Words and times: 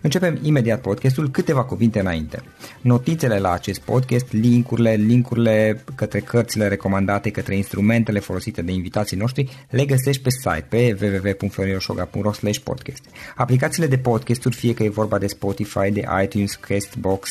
Începem 0.00 0.38
imediat 0.42 0.80
podcastul 0.80 1.30
câteva 1.30 1.64
cuvinte 1.64 2.00
înainte. 2.00 2.42
Notițele 2.80 3.38
la 3.38 3.52
acest 3.52 3.80
podcast, 3.80 4.32
linkurile, 4.32 4.94
linkurile 4.94 5.84
către 5.94 6.20
cărțile 6.20 6.68
recomandate, 6.68 7.30
către 7.30 7.56
instrumentele 7.56 8.18
folosite 8.18 8.62
de 8.62 8.72
invitații 8.72 9.16
noștri, 9.16 9.66
le 9.70 9.84
găsești 9.84 10.22
pe 10.22 10.30
site 10.30 10.66
pe 10.68 10.96
www.florinosoga.ro 11.00 12.30
podcast. 12.64 13.04
Aplicațiile 13.36 13.86
de 13.86 13.98
podcasturi, 13.98 14.56
fie 14.56 14.74
că 14.74 14.82
e 14.82 14.88
vorba 14.88 15.18
de 15.18 15.26
Spotify, 15.26 15.90
de 15.90 16.04
iTunes, 16.22 16.54
Castbox, 16.54 17.30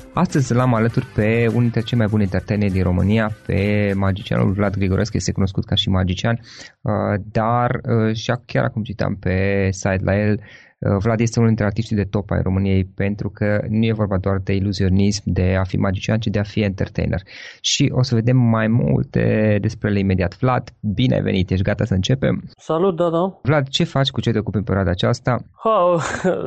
Astăzi 0.13 0.53
l-am 0.53 0.73
alături 0.73 1.05
pe 1.05 1.47
unul 1.47 1.61
dintre 1.61 1.81
cei 1.81 1.97
mai 1.97 2.07
buni 2.07 2.23
entertaineri 2.23 2.71
din 2.71 2.83
România, 2.83 3.37
pe 3.45 3.93
magicianul 3.95 4.51
Vlad 4.51 4.75
Grigorescu, 4.77 5.17
este 5.17 5.31
cunoscut 5.31 5.65
ca 5.65 5.75
și 5.75 5.89
magician, 5.89 6.39
uh, 6.81 7.21
dar 7.31 7.81
uh, 7.83 8.15
și 8.15 8.31
chiar 8.45 8.63
acum 8.63 8.83
citam 8.83 9.15
pe 9.15 9.67
site 9.71 10.03
la 10.03 10.17
el 10.17 10.39
Uh, 10.39 10.70
Vlad 10.99 11.19
este 11.19 11.39
unul 11.39 11.47
dintre 11.47 11.65
artiștii 11.65 11.95
de 11.95 12.03
top 12.03 12.31
ai 12.31 12.41
României 12.41 12.85
pentru 12.85 13.29
că 13.29 13.65
nu 13.69 13.85
e 13.85 13.93
vorba 13.93 14.17
doar 14.17 14.37
de 14.43 14.53
iluzionism, 14.53 15.23
de 15.25 15.55
a 15.59 15.63
fi 15.63 15.77
magician, 15.77 16.19
ci 16.19 16.27
de 16.27 16.39
a 16.39 16.43
fi 16.43 16.61
entertainer. 16.61 17.21
Și 17.61 17.91
o 17.95 18.01
să 18.01 18.15
vedem 18.15 18.37
mai 18.37 18.67
multe 18.67 19.57
despre 19.61 19.89
ele 19.89 19.99
imediat. 19.99 20.37
Vlad, 20.39 20.69
bine 20.79 21.15
ai 21.15 21.21
venit, 21.21 21.49
ești 21.49 21.63
gata 21.63 21.83
să 21.85 21.93
începem? 21.93 22.43
Salut, 22.57 22.95
da, 22.95 23.09
da. 23.09 23.39
Vlad, 23.41 23.67
ce 23.67 23.83
faci, 23.83 24.09
cu 24.09 24.21
ce 24.21 24.31
te 24.31 24.39
ocupi 24.39 24.57
în 24.57 24.63
perioada 24.63 24.89
aceasta? 24.89 25.37
Ha, 25.55 25.97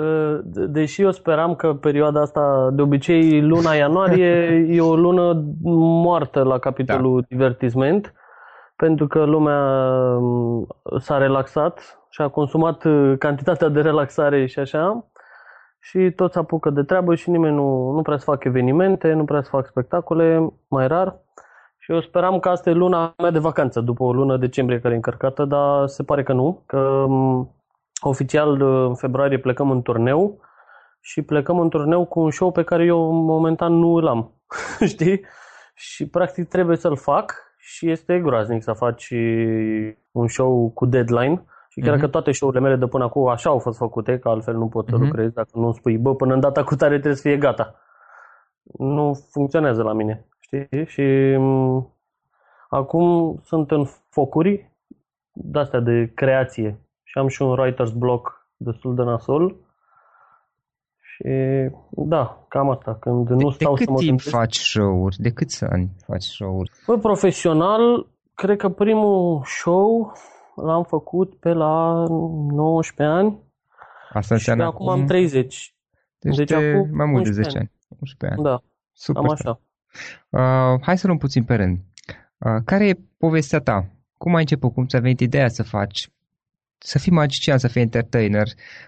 deși 0.76 1.03
eu 1.03 1.11
speram 1.11 1.55
că 1.55 1.75
perioada 1.75 2.20
asta, 2.20 2.70
de 2.73 2.82
obicei 2.82 3.41
luna 3.41 3.75
ianuarie, 3.75 4.67
e 4.69 4.81
o 4.81 4.97
lună 4.97 5.44
moartă 6.03 6.43
la 6.43 6.59
capitolul 6.59 7.20
da. 7.20 7.26
divertisment, 7.29 8.14
pentru 8.76 9.06
că 9.06 9.25
lumea 9.25 9.75
mm, 10.19 10.67
s-a 10.99 11.19
relaxat 11.19 11.99
și 12.14 12.20
a 12.20 12.28
consumat 12.28 12.84
uh, 12.84 13.19
cantitatea 13.19 13.69
de 13.69 13.81
relaxare 13.81 14.46
și 14.46 14.58
așa 14.58 15.08
și 15.81 16.11
toți 16.16 16.38
apucă 16.38 16.70
de 16.70 16.82
treabă 16.82 17.14
și 17.14 17.31
nimeni 17.31 17.55
nu, 17.55 17.90
nu 17.90 18.02
prea 18.02 18.16
să 18.16 18.25
fac 18.25 18.44
evenimente, 18.44 19.12
nu 19.12 19.25
prea 19.25 19.43
să 19.43 19.49
fac 19.49 19.66
spectacole, 19.66 20.52
mai 20.69 20.87
rar. 20.87 21.16
Și 21.78 21.93
eu 21.93 22.00
speram 22.00 22.38
că 22.38 22.49
asta 22.49 22.70
e 22.70 22.72
luna 22.72 23.14
mea 23.19 23.31
de 23.31 23.38
vacanță, 23.38 23.81
după 23.81 24.02
o 24.02 24.12
lună 24.12 24.37
decembrie 24.37 24.81
care 24.81 24.93
e 24.93 24.96
încărcată, 24.96 25.44
dar 25.44 25.87
se 25.87 26.02
pare 26.02 26.22
că 26.22 26.32
nu, 26.32 26.62
că 26.66 26.78
um, 26.78 27.55
oficial 28.00 28.61
uh, 28.61 28.87
în 28.88 28.94
februarie 28.94 29.38
plecăm 29.38 29.70
în 29.70 29.82
turneu 29.82 30.40
și 31.00 31.22
plecăm 31.22 31.58
în 31.58 31.69
turneu 31.69 32.05
cu 32.05 32.20
un 32.20 32.31
show 32.31 32.52
pe 32.52 32.62
care 32.62 32.84
eu 32.84 33.11
momentan 33.11 33.72
nu 33.72 33.94
îl 33.94 34.06
am, 34.06 34.32
știi? 34.93 35.20
Și 35.75 36.08
practic 36.08 36.49
trebuie 36.49 36.76
să-l 36.76 36.96
fac 36.96 37.34
și 37.56 37.90
este 37.90 38.19
groaznic 38.19 38.62
să 38.62 38.72
faci 38.72 39.14
un 40.11 40.28
show 40.28 40.70
cu 40.75 40.87
deadline 40.87 41.44
și 41.75 41.81
chiar 41.81 41.97
uh-huh. 41.97 42.00
că 42.00 42.09
toate 42.09 42.32
show-urile 42.32 42.62
mele 42.62 42.76
de 42.76 42.87
până 42.87 43.05
acum 43.05 43.29
așa 43.29 43.50
au 43.50 43.59
fost 43.59 43.79
făcute, 43.79 44.19
că 44.19 44.29
altfel 44.29 44.56
nu 44.56 44.69
pot 44.69 44.88
să 44.88 44.97
uh-huh. 44.97 44.99
lucrez 44.99 45.31
dacă 45.32 45.50
nu 45.53 45.73
spui, 45.73 45.99
bă, 45.99 46.15
până 46.15 46.35
în 46.35 46.41
data 46.41 46.65
cu 46.65 46.75
tare 46.75 46.93
trebuie 46.93 47.15
să 47.15 47.29
fie 47.29 47.37
gata. 47.37 47.75
Nu 48.79 49.12
funcționează 49.31 49.82
la 49.82 49.93
mine, 49.93 50.26
știi? 50.41 50.87
Și 50.87 51.37
m- 51.38 51.87
acum 52.69 53.38
sunt 53.43 53.71
în 53.71 53.85
focuri 54.09 54.71
de-astea 55.32 55.81
de 55.81 56.12
creație 56.15 56.79
și 57.03 57.19
am 57.19 57.29
și 57.29 57.43
un 57.43 57.56
writer's 57.59 57.93
block 57.97 58.49
destul 58.56 58.94
de 58.94 59.03
nasol. 59.03 59.56
Și 61.00 61.29
da, 61.91 62.44
cam 62.49 62.71
asta. 62.71 62.97
Când 63.00 63.26
de, 63.26 63.35
nu 63.35 63.50
stau 63.50 63.75
de 63.75 63.79
cât 63.79 63.87
să 63.87 63.91
mă 63.91 63.99
timp 63.99 64.09
gândesc, 64.09 64.37
faci 64.37 64.56
show-uri? 64.56 65.17
De 65.19 65.31
câți 65.31 65.65
ani 65.65 65.88
faci 66.06 66.23
show-uri? 66.23 66.71
Bă, 66.87 66.97
profesional, 66.99 68.06
cred 68.35 68.56
că 68.56 68.69
primul 68.69 69.43
show 69.44 70.12
l-am 70.56 70.85
făcut 70.85 71.35
pe 71.35 71.53
la 71.53 72.05
19 72.09 73.17
ani 73.17 73.39
Asta 74.15 74.27
și 74.27 74.33
înseamnă 74.33 74.65
acum 74.65 74.89
am 74.89 75.06
30. 75.06 75.75
Deci, 76.19 76.37
deci 76.37 76.49
de 76.49 76.55
acum 76.55 76.97
mai 76.97 77.06
mult 77.06 77.23
de 77.23 77.29
11 77.29 77.43
10 77.43 77.59
ani. 77.59 77.71
11 78.01 78.41
ani. 78.41 78.43
Da, 78.43 78.62
Super. 78.93 79.23
am 79.23 79.31
așa. 79.31 79.61
Uh, 80.31 80.81
hai 80.83 80.99
să 80.99 81.06
luăm 81.06 81.19
puțin 81.19 81.45
pe 81.45 81.55
rând. 81.55 81.79
Uh, 82.39 82.62
care 82.65 82.89
e 82.89 82.99
povestea 83.17 83.59
ta? 83.59 83.87
Cum 84.19 84.35
ai 84.35 84.41
început? 84.41 84.73
Cum 84.73 84.87
ți-a 84.87 85.01
venit 85.01 85.21
ideea 85.21 85.49
să 85.49 85.62
faci? 85.62 86.11
Să 86.79 86.99
fii 86.99 87.12
magician, 87.12 87.59
să 87.59 87.69
fii 87.69 87.81
entertainer? 87.81 88.47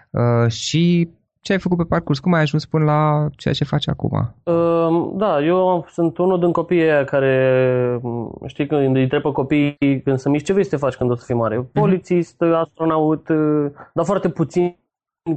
Uh, 0.09 0.51
și 0.51 1.09
ce 1.47 1.53
ai 1.53 1.59
făcut 1.59 1.77
pe 1.77 1.83
parcurs? 1.83 2.19
Cum 2.19 2.33
ai 2.33 2.41
ajuns 2.41 2.65
până 2.65 2.83
la 2.83 3.27
ceea 3.35 3.53
ce 3.53 3.63
faci 3.63 3.87
acum? 3.87 4.35
Uh, 4.43 5.11
Da, 5.13 5.43
eu 5.43 5.85
sunt 5.89 6.17
unul 6.17 6.39
din 6.39 6.51
copiii 6.51 6.81
aia 6.81 7.03
care, 7.03 8.01
știi, 8.45 8.67
când 8.67 8.95
îi 8.95 9.03
întreb 9.03 9.21
pe 9.21 9.31
copiii 9.31 10.01
când 10.03 10.17
sunt 10.17 10.33
mici, 10.33 10.45
ce 10.45 10.51
vrei 10.51 10.63
să 10.63 10.69
te 10.69 10.75
faci 10.75 10.95
când 10.95 11.11
o 11.11 11.15
să 11.15 11.25
fii 11.25 11.35
mare? 11.35 11.69
Polițist, 11.73 12.41
astronaut, 12.41 13.29
uh, 13.29 13.71
dar 13.93 14.05
foarte 14.05 14.29
puțin 14.29 14.77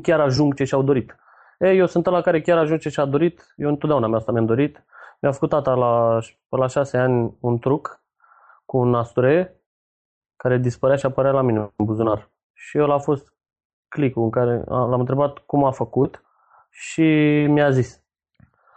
chiar 0.02 0.20
ajung 0.20 0.54
ce 0.54 0.64
și-au 0.64 0.82
dorit. 0.82 1.16
Ei, 1.58 1.78
eu 1.78 1.86
sunt 1.86 2.06
ăla 2.06 2.20
care 2.20 2.40
chiar 2.40 2.58
ajung 2.58 2.78
ce 2.78 2.88
și-a 2.88 3.04
dorit, 3.04 3.54
eu 3.56 3.68
întotdeauna 3.68 4.06
mi 4.06 4.14
asta 4.14 4.32
mi-am 4.32 4.46
dorit. 4.46 4.84
Mi-a 5.20 5.32
făcut 5.32 5.48
tata 5.48 5.74
la, 5.74 6.18
pe 6.48 6.56
la 6.56 6.66
șase 6.66 6.96
ani 6.96 7.36
un 7.40 7.58
truc 7.58 8.02
cu 8.64 8.76
un 8.76 8.88
nasture 8.88 9.60
care 10.36 10.58
dispărea 10.58 10.96
și 10.96 11.06
apărea 11.06 11.30
la 11.30 11.42
mine 11.42 11.58
în 11.58 11.84
buzunar. 11.84 12.30
Și 12.52 12.76
el 12.78 12.90
a 12.90 12.98
fost 12.98 13.32
clicul 13.90 14.22
în 14.22 14.30
care 14.30 14.62
a- 14.68 14.84
l-am 14.84 15.00
întrebat 15.00 15.38
cum 15.38 15.64
a 15.64 15.70
făcut 15.70 16.22
și 16.70 17.02
mi-a 17.48 17.70
zis. 17.70 18.02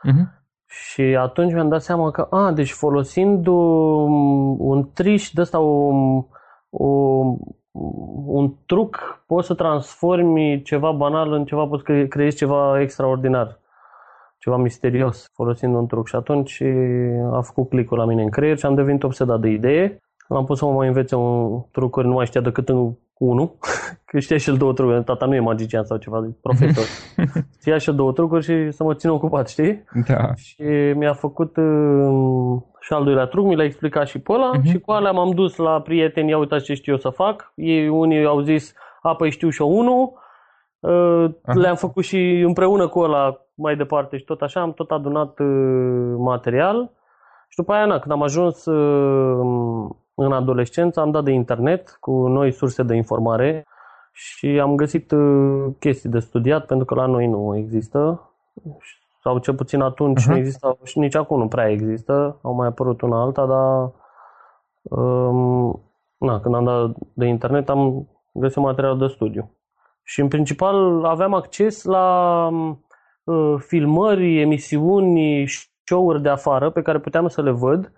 Uh-huh. 0.08 0.42
Și 0.66 1.02
atunci 1.02 1.54
mi-am 1.54 1.70
dat 1.70 1.82
seama 1.82 2.12
că, 2.12 2.28
a, 2.30 2.52
deci 2.52 2.72
folosind 2.72 3.48
un, 3.48 4.56
un 4.60 4.90
triș 4.94 5.30
de 5.32 5.42
ăsta, 5.42 5.60
un, 5.60 6.26
un, 6.70 7.38
un 8.26 8.54
truc, 8.66 9.24
poți 9.28 9.48
să 9.48 9.54
transformi 9.54 10.62
ceva 10.62 10.92
banal 10.92 11.32
în 11.32 11.46
ceva, 11.46 11.68
poți 11.68 11.84
să 11.86 12.06
creezi 12.06 12.38
ceva 12.38 12.82
extraordinar, 12.82 13.60
ceva 14.38 14.58
misterios, 14.58 15.30
folosind 15.34 15.76
un 15.76 15.88
truc. 15.88 16.08
Și 16.08 16.16
atunci 16.16 16.64
a 17.32 17.42
făcut 17.42 17.70
clicul 17.70 17.98
la 17.98 18.06
mine 18.06 18.24
în 18.24 18.30
creier 18.30 18.58
și 18.58 18.66
am 18.66 18.76
devenit 18.76 19.04
obsedat 19.04 19.40
de 19.40 19.50
idee. 19.50 20.00
L-am 20.28 20.46
pus 20.46 20.58
să 20.58 20.66
mă 20.66 20.72
mai 20.72 20.88
învețe 20.88 21.16
un 21.16 21.64
trucuri, 21.72 22.08
nu 22.08 22.14
mai 22.14 22.26
știa 22.26 22.42
decât 22.42 22.70
în 22.70 22.94
unul, 23.28 23.52
că 24.06 24.20
știa 24.20 24.38
și 24.38 24.50
el 24.50 24.58
două 24.58 24.74
trucuri, 24.74 25.04
tata 25.04 25.26
nu 25.26 25.36
e 25.36 25.40
magician 25.40 25.84
sau 25.84 25.98
ceva, 25.98 26.18
e 26.18 26.36
profesor. 26.42 26.84
știa 27.60 27.78
și 27.78 27.90
el 27.90 27.96
două 27.96 28.12
trucuri 28.12 28.44
și 28.44 28.72
să 28.72 28.84
mă 28.84 28.94
țină 28.94 29.12
ocupat, 29.12 29.50
știi? 29.50 29.84
Da. 30.08 30.34
Și 30.36 30.62
mi-a 30.96 31.14
făcut 31.14 31.58
uh, 31.58 32.62
și 32.80 32.94
al 32.94 33.04
doilea 33.04 33.26
truc, 33.26 33.46
mi 33.46 33.56
l-a 33.56 33.64
explicat 33.64 34.08
și 34.08 34.20
pe 34.20 34.32
ăla 34.32 34.52
Mhm. 34.54 34.68
și 34.68 34.80
cu 34.80 34.92
alea 34.92 35.12
m-am 35.12 35.30
dus 35.32 35.56
la 35.56 35.82
prieteni, 35.82 36.30
ia 36.30 36.38
uitați 36.38 36.64
ce 36.64 36.74
știu 36.74 36.92
eu 36.92 36.98
să 37.00 37.10
fac. 37.10 37.52
Ei, 37.56 37.88
unii 37.90 38.26
au 38.26 38.40
zis, 38.42 38.74
a, 39.02 39.16
păi 39.16 39.32
știu 39.32 39.50
și 39.50 39.62
eu 39.62 39.78
unul. 39.78 40.22
Uh, 40.80 41.30
Aha. 41.46 41.60
le-am 41.60 41.76
făcut 41.76 42.04
și 42.04 42.44
împreună 42.46 42.88
cu 42.88 43.00
ăla 43.00 43.38
mai 43.56 43.76
departe 43.76 44.18
și 44.18 44.24
tot 44.24 44.42
așa, 44.42 44.62
am 44.62 44.74
tot 44.74 44.92
adunat 44.92 45.40
uh, 45.40 46.16
material. 46.18 46.92
Și 47.48 47.58
după 47.58 47.74
aia, 47.74 47.86
na, 47.86 48.00
când 48.00 48.12
am 48.12 48.22
ajuns 48.24 48.66
uh, 48.66 49.90
în 50.16 50.32
adolescență, 50.32 51.00
am 51.00 51.12
dat 51.12 51.24
de 51.24 51.32
internet 51.32 51.98
cu 52.00 52.28
noi 52.28 52.52
surse 52.52 52.84
de 52.84 52.96
informare 52.96 53.66
și 54.12 54.60
am 54.62 54.76
găsit 54.76 55.12
uh, 55.12 55.66
chestii 55.80 56.10
de 56.10 56.20
studiat, 56.20 56.66
pentru 56.66 56.86
că 56.86 56.96
la 56.96 57.06
noi 57.06 57.28
nu 57.28 57.56
există 57.58 58.30
sau 59.24 59.38
cel 59.38 59.56
puțin 59.56 59.82
atunci 59.82 60.22
Aha. 60.22 60.32
nu 60.32 60.38
exista 60.38 60.78
și 60.84 61.00
nici 61.00 61.16
acum 61.16 61.40
nu 61.40 61.48
prea 61.48 61.70
există, 61.70 62.40
au 62.42 62.54
mai 62.54 62.68
apărut 62.68 63.02
una 63.02 63.22
alta, 63.22 63.46
dar 63.46 63.92
um, 64.84 65.82
na, 66.18 66.40
când 66.40 66.56
am 66.56 66.64
dat 66.64 66.96
de 67.14 67.26
internet 67.26 67.70
am 67.70 68.08
găsit 68.32 68.62
material 68.62 68.98
de 68.98 69.08
studiu. 69.08 69.58
Și 70.04 70.22
în 70.22 70.28
principal 70.28 71.06
aveam 71.06 71.34
acces 71.34 71.84
la 71.84 72.48
uh, 73.24 73.56
filmări, 73.58 74.42
emisiuni, 74.42 75.46
show-uri 75.86 76.22
de 76.22 76.30
afară 76.30 76.70
pe 76.70 76.82
care 76.82 77.00
puteam 77.00 77.28
să 77.28 77.42
le 77.42 77.52
văd. 77.52 77.92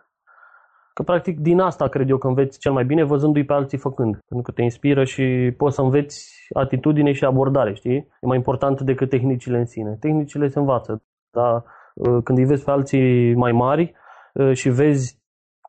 Că 0.96 1.04
practic 1.04 1.40
din 1.40 1.60
asta 1.60 1.88
cred 1.88 2.10
eu 2.10 2.18
că 2.18 2.28
înveți 2.28 2.60
cel 2.60 2.72
mai 2.72 2.86
bine 2.86 3.04
văzându-i 3.04 3.46
pe 3.46 3.54
alții 3.54 3.78
făcând. 3.78 4.18
Pentru 4.28 4.46
că 4.46 4.52
te 4.52 4.62
inspiră 4.62 5.04
și 5.04 5.54
poți 5.58 5.76
să 5.76 5.82
înveți 5.82 6.48
atitudine 6.54 7.12
și 7.12 7.26
abordare, 7.26 7.74
știi? 7.74 7.96
E 7.96 8.28
mai 8.28 8.38
important 8.38 8.82
decât 8.82 9.10
tehnicile 9.10 9.58
în 9.58 9.66
sine. 9.66 9.98
Tehnicile 10.00 10.48
se 10.48 10.60
învață, 10.60 11.04
dar 11.32 11.64
uh, 11.96 12.24
când 12.24 12.38
îi 12.38 12.46
vezi 12.46 12.64
pe 12.64 12.72
alții 12.72 13.34
mai 13.34 13.52
mari 13.52 13.94
uh, 14.34 14.54
și 14.54 14.70
vezi 14.70 15.24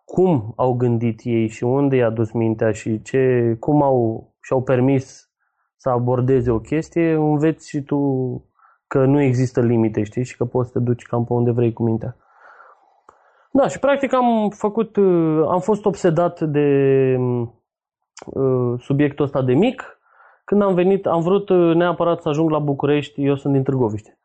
cum 0.04 0.52
au 0.56 0.72
gândit 0.74 1.20
ei 1.22 1.48
și 1.48 1.64
unde 1.64 1.96
i-a 1.96 2.10
dus 2.10 2.32
mintea 2.32 2.70
și 2.70 3.02
ce, 3.02 3.56
cum 3.60 3.82
au 3.82 4.28
și-au 4.42 4.62
permis 4.62 5.30
să 5.76 5.88
abordeze 5.88 6.50
o 6.50 6.58
chestie, 6.58 7.12
înveți 7.12 7.68
și 7.68 7.82
tu 7.82 7.98
că 8.86 9.04
nu 9.04 9.20
există 9.20 9.60
limite, 9.60 10.02
știi? 10.02 10.24
Și 10.24 10.36
că 10.36 10.44
poți 10.44 10.70
să 10.70 10.78
te 10.78 10.84
duci 10.84 11.02
cam 11.02 11.24
pe 11.24 11.32
unde 11.32 11.50
vrei 11.50 11.72
cu 11.72 11.82
mintea. 11.82 12.16
Da, 13.56 13.68
și 13.68 13.78
practic 13.78 14.14
am 14.14 14.48
făcut, 14.48 14.96
uh, 14.96 15.46
am 15.48 15.60
fost 15.60 15.84
obsedat 15.84 16.40
de 16.40 16.68
uh, 18.26 18.80
subiectul 18.80 19.24
ăsta 19.24 19.42
de 19.42 19.52
mic. 19.52 20.00
Când 20.44 20.62
am 20.62 20.74
venit, 20.74 21.06
am 21.06 21.20
vrut 21.20 21.48
uh, 21.48 21.74
neapărat 21.74 22.20
să 22.20 22.28
ajung 22.28 22.50
la 22.50 22.58
București, 22.58 23.24
eu 23.24 23.36
sunt 23.36 23.52
din 23.52 23.62
Târgoviște. 23.62 24.18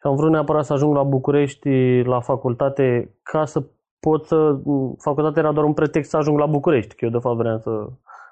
Și 0.00 0.06
am 0.06 0.16
vrut 0.16 0.30
neapărat 0.30 0.64
să 0.64 0.72
ajung 0.72 0.94
la 0.94 1.02
București 1.02 2.02
la 2.02 2.20
facultate 2.20 3.14
ca 3.22 3.44
să 3.44 3.62
pot 4.00 4.26
să... 4.26 4.58
Facultatea 4.98 5.42
era 5.42 5.52
doar 5.52 5.66
un 5.66 5.72
pretext 5.72 6.10
să 6.10 6.16
ajung 6.16 6.38
la 6.38 6.46
București, 6.46 6.94
că 6.94 7.04
eu 7.04 7.10
de 7.10 7.18
fapt 7.18 7.36
vreau 7.36 7.58
să 7.58 7.86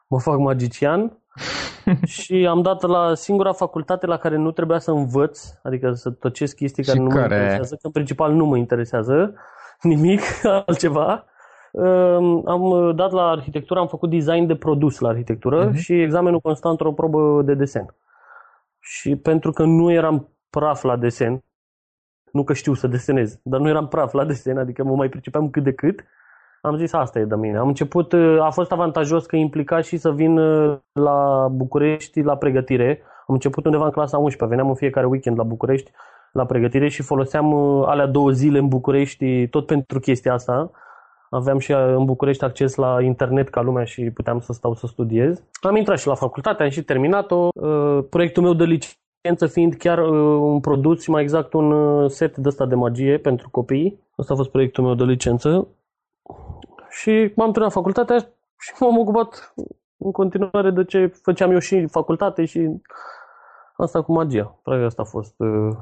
mă 0.06 0.20
fac 0.20 0.38
magician. 0.38 1.18
și 2.04 2.46
am 2.48 2.62
dat 2.62 2.82
la 2.82 3.14
singura 3.14 3.52
facultate 3.52 4.06
la 4.06 4.16
care 4.16 4.36
nu 4.36 4.50
trebuia 4.50 4.78
să 4.78 4.90
învăț, 4.90 5.52
adică 5.62 5.92
să 5.92 6.10
tăcesc 6.10 6.56
chestii 6.56 6.84
care 6.84 6.98
Și 6.98 7.02
nu 7.02 7.08
mă 7.10 7.14
care? 7.14 7.34
interesează, 7.34 7.74
că 7.74 7.86
în 7.86 7.92
principal 7.92 8.32
nu 8.32 8.44
mă 8.44 8.56
interesează 8.56 9.34
nimic 9.82 10.20
altceva. 10.66 11.24
Um, 11.72 12.42
Am 12.48 12.92
dat 12.96 13.10
la 13.12 13.22
arhitectură, 13.28 13.80
am 13.80 13.86
făcut 13.88 14.10
design 14.10 14.46
de 14.46 14.56
produs 14.56 14.98
la 14.98 15.08
arhitectură 15.08 15.64
Mhm. 15.64 15.74
și 15.74 16.00
examenul 16.02 16.40
constant 16.40 16.72
într-o 16.80 16.92
probă 16.92 17.42
de 17.42 17.54
desen. 17.54 17.94
Și 18.78 19.16
pentru 19.16 19.52
că 19.52 19.62
nu 19.64 19.92
eram 19.92 20.28
praf 20.50 20.82
la 20.82 20.96
desen, 20.96 21.44
nu 22.32 22.44
că 22.44 22.52
știu 22.52 22.74
să 22.74 22.86
desenez, 22.86 23.38
dar 23.42 23.60
nu 23.60 23.68
eram 23.68 23.88
praf 23.88 24.12
la 24.12 24.24
desen, 24.24 24.58
adică 24.58 24.84
mă 24.84 24.94
mai 24.94 25.08
pricepeam 25.08 25.50
cât 25.50 25.62
de 25.62 25.72
cât, 25.72 26.04
am 26.62 26.76
zis 26.76 26.92
asta 26.92 27.18
e 27.18 27.24
de 27.24 27.36
mine. 27.36 27.58
Am 27.58 27.68
început, 27.68 28.12
uh, 28.12 28.40
a 28.40 28.50
fost 28.50 28.72
avantajos 28.72 29.26
că 29.26 29.36
implica 29.36 29.80
și 29.80 29.96
să 29.96 30.12
vin 30.12 30.38
uh, 30.38 30.78
la 30.92 31.48
București 31.50 32.22
la 32.22 32.36
pregătire. 32.36 33.02
Am 33.26 33.34
început 33.34 33.64
undeva 33.64 33.84
în 33.84 33.90
clasa 33.90 34.18
11, 34.18 34.48
veneam 34.48 34.68
în 34.68 34.74
fiecare 34.74 35.06
weekend 35.06 35.38
la 35.38 35.44
București 35.44 35.90
la 36.32 36.46
pregătire 36.46 36.88
și 36.88 37.02
foloseam 37.02 37.52
uh, 37.52 37.86
alea 37.86 38.06
două 38.06 38.30
zile 38.30 38.58
în 38.58 38.68
București 38.68 39.46
tot 39.46 39.66
pentru 39.66 40.00
chestia 40.00 40.32
asta. 40.32 40.70
Aveam 41.30 41.58
și 41.58 41.72
uh, 41.72 41.78
în 41.96 42.04
București 42.04 42.44
acces 42.44 42.74
la 42.74 43.02
internet 43.02 43.48
ca 43.48 43.60
lumea 43.60 43.84
și 43.84 44.10
puteam 44.10 44.40
să 44.40 44.52
stau 44.52 44.74
să 44.74 44.86
studiez. 44.86 45.42
Am 45.60 45.76
intrat 45.76 45.98
și 45.98 46.06
la 46.06 46.14
facultate, 46.14 46.62
am 46.62 46.68
și 46.68 46.82
terminat-o. 46.82 47.48
Uh, 47.54 48.04
Proiectul 48.10 48.42
meu 48.42 48.54
de 48.54 48.64
licență 48.64 49.46
fiind 49.46 49.74
chiar 49.74 49.98
uh, 49.98 50.40
un 50.40 50.60
produs 50.60 51.02
și 51.02 51.10
mai 51.10 51.22
exact 51.22 51.52
un 51.52 51.70
uh, 51.72 52.10
set 52.10 52.36
de 52.36 52.48
ăsta 52.48 52.66
de 52.66 52.74
magie 52.74 53.18
pentru 53.18 53.48
copii. 53.50 54.00
Asta 54.16 54.32
a 54.32 54.36
fost 54.36 54.50
proiectul 54.50 54.84
meu 54.84 54.94
de 54.94 55.04
licență. 55.04 55.68
Și 56.90 57.10
m-am 57.10 57.50
terminat 57.50 57.72
facultatea 57.72 58.18
și 58.58 58.72
m-am 58.78 58.98
ocupat 58.98 59.54
în 59.96 60.12
continuare 60.12 60.70
de 60.70 60.84
ce 60.84 61.06
făceam 61.22 61.50
eu 61.50 61.58
și 61.58 61.74
în 61.74 61.88
facultate 61.88 62.44
și 62.44 62.68
asta 63.76 64.02
cu 64.02 64.12
magia. 64.12 64.58
Practic 64.62 64.86
asta 64.86 65.02
a 65.02 65.04
fost 65.04 65.34
uh, 65.36 65.76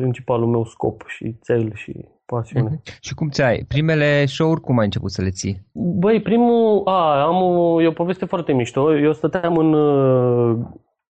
principalul 0.00 0.48
meu 0.48 0.64
scop 0.64 1.04
și 1.06 1.36
cel 1.42 1.74
și 1.74 2.04
pasiune. 2.26 2.68
Mhm. 2.68 2.82
Și 3.00 3.14
cum 3.14 3.28
ți-ai? 3.28 3.64
Primele 3.68 4.26
show-uri 4.26 4.60
cum 4.60 4.78
ai 4.78 4.84
început 4.84 5.10
să 5.10 5.22
le 5.22 5.30
ții? 5.30 5.66
Băi, 5.72 6.22
primul, 6.22 6.82
a, 6.84 7.24
am 7.24 7.42
o, 7.42 7.82
e 7.82 7.86
o 7.86 7.92
poveste 7.92 8.24
foarte 8.24 8.52
mișto. 8.52 8.96
Eu 8.96 9.12
stăteam 9.12 9.56
în, 9.56 9.72
uh, 9.72 10.58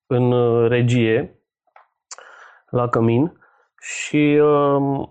în 0.06 0.32
uh, 0.32 0.68
regie 0.68 1.40
la 2.70 2.88
cămin 2.88 3.32
și 3.80 4.40
uh, 4.42 5.08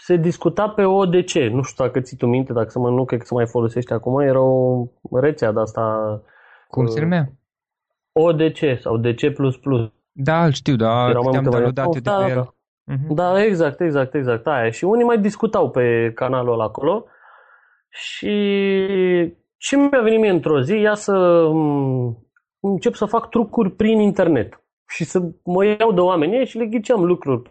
se 0.00 0.16
discuta 0.16 0.68
pe 0.68 0.84
ODC, 0.84 1.34
nu 1.34 1.62
știu 1.62 1.84
dacă 1.84 2.00
ții 2.00 2.16
tu 2.16 2.26
minte, 2.26 2.52
dacă 2.52 2.68
să 2.68 2.78
mă, 2.78 2.90
nu 2.90 3.04
cred 3.04 3.18
că 3.18 3.26
se 3.26 3.34
mai 3.34 3.46
folosește 3.46 3.94
acum, 3.94 4.20
era 4.20 4.40
o 4.40 4.86
rețea 5.20 5.52
de 5.52 5.60
asta. 5.60 5.82
Cum 6.68 6.86
se 6.86 7.00
numea? 7.00 7.32
ODC 8.12 8.58
sau 8.80 8.96
DC++. 8.96 9.34
Da, 10.12 10.44
îl 10.44 10.52
știu, 10.52 10.76
da, 10.76 11.08
Erau 11.08 11.22
am 11.26 11.42
downloadat 11.42 11.84
eu 11.84 11.92
de 11.92 12.00
da, 12.00 12.16
pe 12.16 12.22
da, 12.22 12.28
el. 12.28 12.34
Da. 12.34 12.54
Uh-huh. 12.90 13.08
Da, 13.08 13.42
exact, 13.42 13.80
exact, 13.80 14.14
exact, 14.14 14.46
aia. 14.46 14.70
Și 14.70 14.84
unii 14.84 15.04
mai 15.04 15.18
discutau 15.18 15.70
pe 15.70 16.12
canalul 16.14 16.52
ăla 16.52 16.64
acolo 16.64 17.04
și 17.88 18.34
și 19.56 19.74
mi-a 19.74 20.00
venit 20.02 20.20
mie 20.20 20.30
într-o 20.30 20.60
zi, 20.60 20.76
ia 20.76 20.94
să 20.94 21.46
încep 22.60 22.94
să 22.94 23.04
fac 23.04 23.28
trucuri 23.28 23.70
prin 23.70 24.00
internet 24.00 24.62
și 24.88 25.04
să 25.04 25.22
mă 25.44 25.64
iau 25.64 25.92
de 25.92 26.00
oameni 26.00 26.46
și 26.46 26.58
le 26.58 26.66
ghiceam 26.66 27.04
lucruri. 27.04 27.42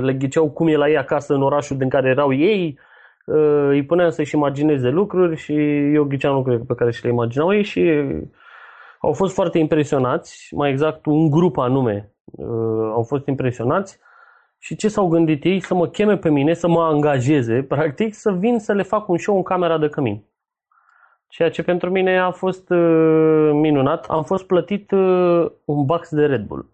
Le 0.00 0.14
ghiceau 0.14 0.50
cum 0.50 0.68
e 0.68 0.76
la 0.76 0.88
ei 0.88 0.96
acasă 0.96 1.34
în 1.34 1.42
orașul 1.42 1.76
din 1.76 1.88
care 1.88 2.08
erau 2.08 2.32
ei, 2.32 2.78
ă, 3.28 3.68
îi 3.68 3.84
puneam 3.84 4.10
să-și 4.10 4.34
imagineze 4.34 4.88
lucruri 4.88 5.36
și 5.36 5.52
eu 5.94 6.04
ghiceam 6.04 6.34
lucruri 6.34 6.66
pe 6.66 6.74
care 6.74 6.90
și 6.90 7.04
le 7.04 7.10
imaginau 7.10 7.54
ei 7.54 7.62
și 7.62 8.02
au 9.00 9.12
fost 9.12 9.34
foarte 9.34 9.58
impresionați, 9.58 10.48
mai 10.54 10.70
exact 10.70 11.06
un 11.06 11.30
grup 11.30 11.56
anume 11.58 12.12
ă, 12.38 12.46
au 12.92 13.02
fost 13.02 13.26
impresionați 13.26 14.00
și 14.64 14.76
ce 14.76 14.88
s-au 14.88 15.08
gândit 15.08 15.44
ei? 15.44 15.60
Să 15.60 15.74
mă 15.74 15.88
cheme 15.88 16.16
pe 16.16 16.30
mine, 16.30 16.54
să 16.54 16.68
mă 16.68 16.82
angajeze, 16.82 17.62
practic, 17.62 18.14
să 18.14 18.32
vin 18.32 18.58
să 18.58 18.72
le 18.72 18.82
fac 18.82 19.08
un 19.08 19.18
show 19.18 19.36
în 19.36 19.42
camera 19.42 19.78
de 19.78 19.88
cămin. 19.88 20.24
Ceea 21.28 21.50
ce 21.50 21.62
pentru 21.62 21.90
mine 21.90 22.18
a 22.18 22.30
fost 22.30 22.70
uh, 22.70 23.50
minunat. 23.52 24.04
Am 24.04 24.22
fost 24.22 24.46
plătit 24.46 24.90
uh, 24.90 25.50
un 25.64 25.84
box 25.84 26.10
de 26.10 26.26
Red 26.26 26.44
Bull. 26.44 26.68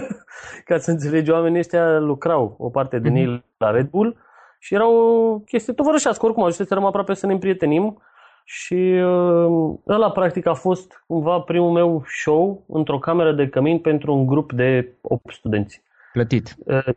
Ca 0.64 0.78
să 0.78 0.90
înțelegi, 0.90 1.30
oamenii 1.30 1.58
ăștia 1.58 1.98
lucrau 1.98 2.54
o 2.58 2.68
parte 2.68 2.98
din 2.98 3.14
ei 3.14 3.36
mm-hmm. 3.36 3.56
la 3.56 3.70
Red 3.70 3.88
Bull 3.88 4.16
și 4.58 4.74
erau 4.74 5.42
chestii 5.46 5.74
tovărășească. 5.74 6.24
Oricum, 6.24 6.42
ajunseserăm 6.42 6.84
aproape 6.84 7.14
să 7.14 7.26
ne 7.26 7.32
împrietenim 7.32 8.02
și 8.44 9.02
uh, 9.04 9.74
ăla 9.88 10.10
practic 10.10 10.46
a 10.46 10.54
fost 10.54 11.04
cumva 11.06 11.40
primul 11.40 11.70
meu 11.70 12.04
show 12.06 12.64
într-o 12.68 12.98
cameră 12.98 13.32
de 13.32 13.48
cămin 13.48 13.78
pentru 13.78 14.14
un 14.14 14.26
grup 14.26 14.52
de 14.52 14.92
8 15.00 15.32
studenți. 15.32 15.82
Plătit. 16.12 16.56
Uh, 16.64 16.94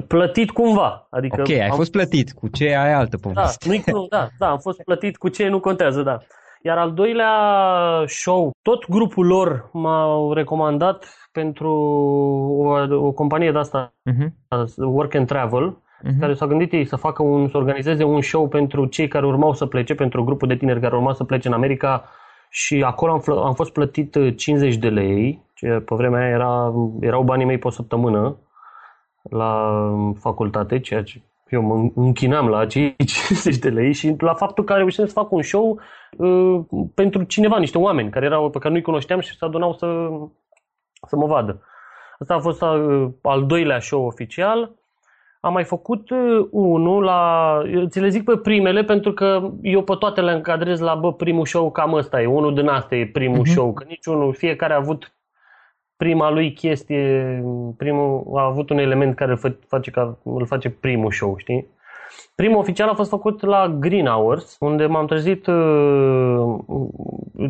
plătit 0.00 0.50
cumva. 0.50 1.06
Adică 1.10 1.40
ok, 1.40 1.50
ai 1.50 1.70
fost 1.70 1.90
plătit. 1.90 2.32
Cu 2.32 2.48
ce 2.48 2.74
ai 2.74 2.92
altă 2.92 3.16
poveste. 3.16 3.68
Da, 3.68 3.92
nu, 3.92 4.06
da, 4.10 4.28
da, 4.38 4.50
am 4.50 4.58
fost 4.58 4.82
plătit 4.82 5.16
cu 5.16 5.28
ce 5.28 5.48
nu 5.48 5.60
contează, 5.60 6.02
da. 6.02 6.18
Iar 6.62 6.78
al 6.78 6.92
doilea 6.92 7.32
show, 8.06 8.50
tot 8.62 8.88
grupul 8.88 9.26
lor 9.26 9.70
m-au 9.72 10.32
recomandat 10.32 11.28
pentru 11.32 11.70
o, 12.58 12.96
o 13.06 13.12
companie 13.12 13.52
de 13.52 13.58
asta, 13.58 13.94
uh-huh. 14.10 14.28
Work 14.76 15.14
and 15.14 15.26
Travel, 15.26 15.76
uh-huh. 15.76 16.20
care 16.20 16.34
s-au 16.34 16.48
gândit 16.48 16.72
ei 16.72 16.84
să 16.84 16.96
facă 16.96 17.22
un, 17.22 17.48
să 17.48 17.56
organizeze 17.56 18.04
un 18.04 18.20
show 18.20 18.48
pentru 18.48 18.86
cei 18.86 19.08
care 19.08 19.26
urmau 19.26 19.52
să 19.52 19.66
plece, 19.66 19.94
pentru 19.94 20.24
grupul 20.24 20.48
de 20.48 20.56
tineri 20.56 20.80
care 20.80 20.94
urmau 20.94 21.14
să 21.14 21.24
plece 21.24 21.48
în 21.48 21.54
America 21.54 22.04
și 22.48 22.82
acolo 22.86 23.12
am, 23.12 23.22
am 23.44 23.54
fost 23.54 23.72
plătit 23.72 24.16
50 24.36 24.76
de 24.76 24.88
lei, 24.88 25.42
ce 25.54 25.68
pe 25.68 25.94
vremea 25.94 26.20
aia 26.20 26.28
era, 26.28 26.72
erau 27.00 27.22
banii 27.22 27.46
mei 27.46 27.58
pe 27.58 27.66
o 27.66 27.70
săptămână 27.70 28.36
la 29.30 29.72
facultate, 30.20 30.80
ceea 30.80 31.02
ce 31.02 31.22
eu 31.48 31.62
mă 31.62 31.90
închinam 31.94 32.48
la 32.48 32.58
acei 32.58 32.94
50 33.28 33.56
de 33.56 33.68
lei 33.68 33.92
și 33.92 34.14
la 34.18 34.34
faptul 34.34 34.64
că 34.64 34.72
reușeam 34.72 35.06
să 35.06 35.12
fac 35.12 35.32
un 35.32 35.42
show 35.42 35.80
uh, 36.16 36.60
pentru 36.94 37.22
cineva, 37.22 37.58
niște 37.58 37.78
oameni 37.78 38.10
care 38.10 38.24
erau, 38.24 38.50
pe 38.50 38.58
care 38.58 38.72
nu-i 38.72 38.82
cunoșteam 38.82 39.20
și 39.20 39.36
se 39.36 39.44
adunau 39.44 39.72
să, 39.72 40.08
să 41.08 41.16
mă 41.16 41.26
vadă. 41.26 41.62
Asta 42.18 42.34
a 42.34 42.40
fost 42.40 42.62
uh, 42.62 43.08
al 43.22 43.46
doilea 43.46 43.80
show 43.80 44.06
oficial. 44.06 44.74
Am 45.40 45.52
mai 45.52 45.64
făcut 45.64 46.10
uh, 46.10 46.46
unul 46.50 47.02
la... 47.02 47.62
Eu 47.72 47.86
ți 47.86 48.00
le 48.00 48.08
zic 48.08 48.24
pe 48.24 48.36
primele 48.36 48.84
pentru 48.84 49.12
că 49.12 49.50
eu 49.62 49.82
pe 49.82 49.94
toate 49.98 50.20
le 50.20 50.32
încadrez 50.32 50.80
la 50.80 50.94
bă, 50.94 51.12
primul 51.12 51.46
show 51.46 51.70
cam 51.70 51.92
ăsta 51.92 52.22
e. 52.22 52.26
Unul 52.26 52.54
din 52.54 52.68
asta 52.68 52.94
e 52.94 53.06
primul 53.06 53.46
uh-huh. 53.46 53.50
show. 53.50 53.72
Că 53.72 53.84
niciunul, 53.88 54.34
fiecare 54.34 54.72
a 54.72 54.76
avut 54.76 55.12
prima 55.96 56.30
lui 56.30 56.52
chestie, 56.52 57.42
primul, 57.76 58.32
a 58.34 58.44
avut 58.44 58.70
un 58.70 58.78
element 58.78 59.14
care 59.14 59.30
îl 59.30 59.58
face, 59.66 59.90
ca, 59.90 60.18
îl 60.22 60.46
face 60.46 60.70
primul 60.70 61.10
show, 61.10 61.36
știi? 61.36 61.66
Primul 62.34 62.58
oficial 62.58 62.88
a 62.88 62.94
fost 62.94 63.10
făcut 63.10 63.42
la 63.42 63.68
Green 63.68 64.06
Hours, 64.06 64.56
unde 64.60 64.86
m-am 64.86 65.06
trezit, 65.06 65.46
uh, 65.46 66.58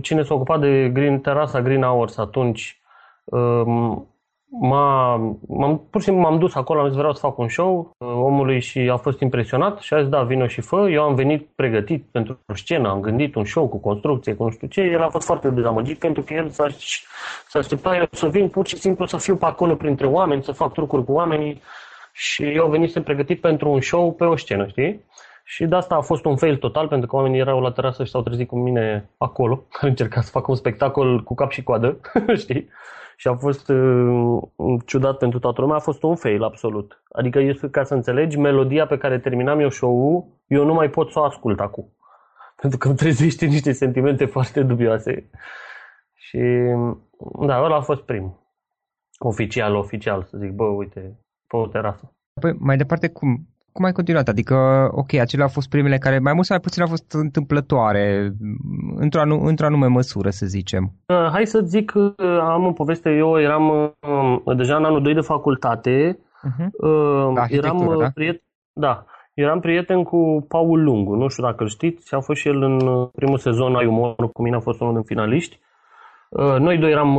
cine 0.02 0.22
s-a 0.22 0.34
ocupat 0.34 0.60
de 0.60 0.90
Green, 0.92 1.20
terasa 1.20 1.62
Green 1.62 1.82
Hours 1.82 2.18
atunci, 2.18 2.80
uh, 3.24 3.96
m-a, 4.60 5.16
m-am, 5.48 5.86
pur 5.90 6.00
și 6.00 6.06
simplu 6.06 6.22
m-am 6.22 6.38
dus 6.38 6.54
acolo, 6.54 6.80
am 6.80 6.86
zis 6.86 6.96
vreau 6.96 7.12
să 7.12 7.20
fac 7.20 7.38
un 7.38 7.48
show 7.48 7.94
uh, 7.98 8.08
omului 8.08 8.60
și 8.60 8.78
a 8.78 8.96
fost 8.96 9.20
impresionat 9.20 9.80
și 9.80 9.94
a 9.94 10.00
zis 10.00 10.08
da, 10.08 10.22
vină 10.22 10.46
și 10.46 10.60
fă. 10.60 10.88
Eu 10.90 11.02
am 11.02 11.14
venit 11.14 11.48
pregătit 11.54 12.04
pentru 12.10 12.38
scenă, 12.54 12.88
am 12.88 13.00
gândit 13.00 13.34
un 13.34 13.44
show 13.44 13.68
cu 13.68 13.78
construcție, 13.78 14.34
cu 14.34 14.44
nu 14.44 14.50
știu 14.50 14.66
ce. 14.66 14.80
El 14.80 15.02
a 15.02 15.08
fost 15.08 15.26
foarte 15.26 15.48
dezamăgit 15.48 15.98
pentru 15.98 16.22
că 16.22 16.34
el 16.34 16.48
s-a, 16.48 16.66
s-a 17.48 17.58
așteptat 17.58 17.96
eu 17.96 18.06
să 18.10 18.28
vin 18.28 18.48
pur 18.48 18.66
și 18.66 18.76
simplu 18.76 19.06
să 19.06 19.16
fiu 19.16 19.36
pe 19.36 19.44
acolo 19.44 19.74
printre 19.74 20.06
oameni, 20.06 20.42
să 20.42 20.52
fac 20.52 20.72
trucuri 20.72 21.04
cu 21.04 21.12
oamenii 21.12 21.62
și 22.12 22.44
eu 22.44 22.68
venisem 22.68 23.02
pregătit 23.02 23.40
pentru 23.40 23.70
un 23.70 23.80
show 23.80 24.12
pe 24.12 24.24
o 24.24 24.36
scenă, 24.36 24.66
știi? 24.66 25.04
Și 25.44 25.64
de 25.64 25.74
asta 25.74 25.94
a 25.94 26.00
fost 26.00 26.24
un 26.24 26.36
fail 26.36 26.56
total, 26.56 26.88
pentru 26.88 27.06
că 27.06 27.16
oamenii 27.16 27.40
erau 27.40 27.60
la 27.60 27.72
terasă 27.72 28.04
și 28.04 28.10
s-au 28.10 28.22
trezit 28.22 28.48
cu 28.48 28.58
mine 28.58 29.08
acolo, 29.18 29.64
care 29.72 29.88
încerca 29.88 30.20
să 30.20 30.30
facă 30.30 30.46
un 30.50 30.56
spectacol 30.56 31.22
cu 31.22 31.34
cap 31.34 31.50
și 31.50 31.62
coadă, 31.62 32.00
știi? 32.36 32.68
Și 33.16 33.28
a 33.28 33.34
fost 33.34 33.68
uh, 33.68 34.42
ciudat 34.86 35.16
pentru 35.16 35.38
toată 35.38 35.60
lumea, 35.60 35.76
a 35.76 35.80
fost 35.80 36.02
un 36.02 36.14
fail 36.14 36.42
absolut. 36.42 37.02
Adică, 37.12 37.38
este, 37.38 37.70
ca 37.70 37.84
să 37.84 37.94
înțelegi, 37.94 38.38
melodia 38.38 38.86
pe 38.86 38.98
care 38.98 39.18
terminam 39.18 39.60
eu 39.60 39.68
show-ul, 39.68 40.24
eu 40.46 40.64
nu 40.64 40.74
mai 40.74 40.90
pot 40.90 41.10
să 41.10 41.18
o 41.18 41.22
ascult 41.22 41.60
acum. 41.60 41.96
Pentru 42.60 42.78
că 42.78 42.88
îmi 42.88 42.96
trezește 42.96 43.46
niște 43.46 43.72
sentimente 43.72 44.24
foarte 44.24 44.62
dubioase. 44.62 45.30
Și, 46.14 46.38
da, 47.46 47.62
ăla 47.62 47.76
a 47.76 47.80
fost 47.80 48.02
primul. 48.02 48.42
Oficial, 49.18 49.74
oficial, 49.74 50.22
să 50.22 50.36
zic, 50.38 50.50
bă, 50.50 50.64
uite, 50.64 51.18
pe 51.46 51.56
o 51.56 51.66
terasă. 51.66 52.12
Păi, 52.40 52.56
mai 52.58 52.76
departe, 52.76 53.08
cum, 53.08 53.46
cum 53.74 53.84
ai 53.84 53.92
continuat? 53.92 54.28
Adică, 54.28 54.56
ok, 54.92 55.14
acelea 55.14 55.44
au 55.44 55.50
fost 55.50 55.68
primele 55.68 55.98
care 55.98 56.18
mai 56.18 56.32
mult 56.32 56.46
sau 56.46 56.56
mai 56.56 56.64
puțin 56.64 56.82
au 56.82 56.88
fost 56.88 57.12
întâmplătoare, 57.12 58.32
într-o, 58.96 59.20
anu- 59.20 59.44
într-o 59.44 59.66
anume 59.66 59.86
măsură, 59.86 60.30
să 60.30 60.46
zicem. 60.46 60.92
Uh, 61.06 61.28
hai 61.32 61.46
să 61.46 61.60
zic, 61.60 61.92
uh, 61.94 62.14
am 62.40 62.64
o 62.66 62.72
poveste, 62.72 63.10
eu 63.10 63.40
eram 63.40 63.68
uh, 64.46 64.56
deja 64.56 64.76
în 64.76 64.84
anul 64.84 65.02
2 65.02 65.14
de 65.14 65.20
facultate, 65.20 66.18
uh-huh. 66.18 66.66
uh, 66.72 67.44
eram 67.48 67.96
da? 67.98 68.10
prieten, 68.14 68.42
da, 68.72 69.04
eram 69.34 69.60
prieten 69.60 70.02
cu 70.02 70.44
Paul 70.48 70.82
Lungu, 70.82 71.14
nu 71.14 71.28
știu 71.28 71.42
dacă 71.42 71.62
îl 71.62 71.68
știți, 71.68 72.14
a 72.14 72.20
fost 72.20 72.40
și 72.40 72.48
el 72.48 72.62
în 72.62 72.86
uh, 72.86 73.08
primul 73.14 73.38
sezon 73.38 73.74
ai 73.74 73.86
umor, 73.86 74.32
cu 74.32 74.42
mine 74.42 74.56
a 74.56 74.60
fost 74.60 74.80
unul 74.80 74.92
din 74.92 75.02
finaliști. 75.02 75.60
Uh, 76.28 76.56
noi 76.58 76.78
doi 76.78 76.90
eram 76.90 77.18